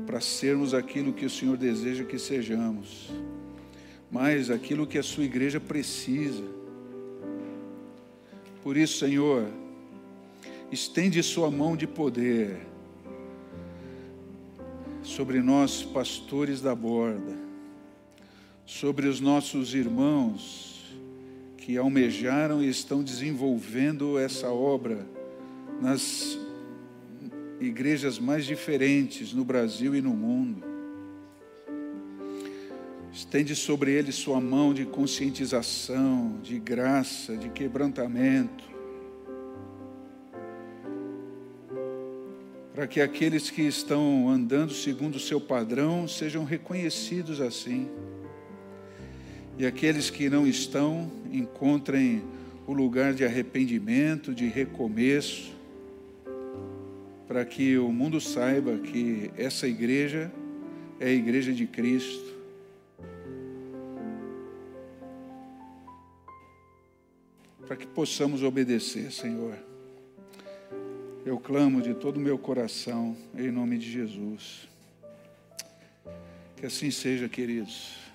para 0.05 0.21
sermos 0.21 0.75
aquilo 0.75 1.12
que 1.12 1.25
o 1.25 1.31
Senhor 1.31 1.57
deseja 1.57 2.05
que 2.05 2.19
sejamos, 2.19 3.11
mas 4.11 4.51
aquilo 4.51 4.87
que 4.87 4.99
a 4.99 5.03
sua 5.03 5.25
igreja 5.25 5.61
precisa. 5.61 6.43
Por 8.62 8.77
isso, 8.77 8.99
Senhor, 8.99 9.49
estende 10.71 11.23
sua 11.23 11.51
mão 11.51 11.77
de 11.77 11.87
poder 11.87 12.59
sobre 15.03 15.41
nós, 15.41 15.85
pastores 15.85 16.61
da 16.61 16.75
borda, 16.75 17.45
sobre 18.67 19.07
os 19.07 19.21
nossos 19.21 19.75
irmãos 19.75 20.85
que 21.57 21.79
almejaram 21.79 22.62
e 22.62 22.69
estão 22.69 23.03
desenvolvendo 23.03 24.19
essa 24.19 24.49
obra 24.49 25.07
nas 25.81 26.37
igrejas 27.61 28.19
mais 28.19 28.45
diferentes 28.45 29.33
no 29.33 29.45
Brasil 29.45 29.95
e 29.95 30.03
no 30.03 30.11
mundo. 30.11 30.64
Estende 33.12 33.57
sobre 33.57 33.93
eles 33.93 34.17
sua 34.17 34.41
mão 34.41 34.75
de 34.75 34.85
conscientização, 34.85 36.39
de 36.43 36.59
graça, 36.59 37.37
de 37.37 37.49
quebrantamento. 37.49 38.64
Para 42.75 42.87
que 42.87 43.01
aqueles 43.01 43.49
que 43.49 43.62
estão 43.62 44.29
andando 44.29 44.75
segundo 44.75 45.14
o 45.14 45.21
seu 45.21 45.41
padrão 45.41 46.07
sejam 46.07 46.45
reconhecidos 46.45 47.41
assim. 47.41 47.89
E 49.59 49.64
aqueles 49.64 50.11
que 50.11 50.28
não 50.28 50.46
estão 50.46 51.11
encontrem 51.32 52.22
o 52.66 52.74
lugar 52.74 53.14
de 53.14 53.24
arrependimento, 53.24 54.34
de 54.34 54.46
recomeço, 54.46 55.54
para 57.26 57.44
que 57.44 57.78
o 57.78 57.90
mundo 57.90 58.20
saiba 58.20 58.76
que 58.78 59.30
essa 59.36 59.66
igreja 59.66 60.30
é 61.00 61.07
a 61.07 61.12
igreja 61.12 61.52
de 61.52 61.66
Cristo. 61.66 62.36
Para 67.66 67.76
que 67.76 67.86
possamos 67.86 68.42
obedecer, 68.42 69.11
Senhor. 69.11 69.57
Eu 71.24 71.38
clamo 71.38 71.80
de 71.80 71.94
todo 71.94 72.18
o 72.18 72.20
meu 72.20 72.38
coração, 72.38 73.16
em 73.34 73.50
nome 73.50 73.78
de 73.78 73.90
Jesus. 73.90 74.68
Que 76.57 76.66
assim 76.66 76.90
seja, 76.90 77.28
queridos, 77.28 78.05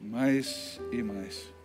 mais 0.00 0.80
e 0.90 1.02
mais. 1.02 1.59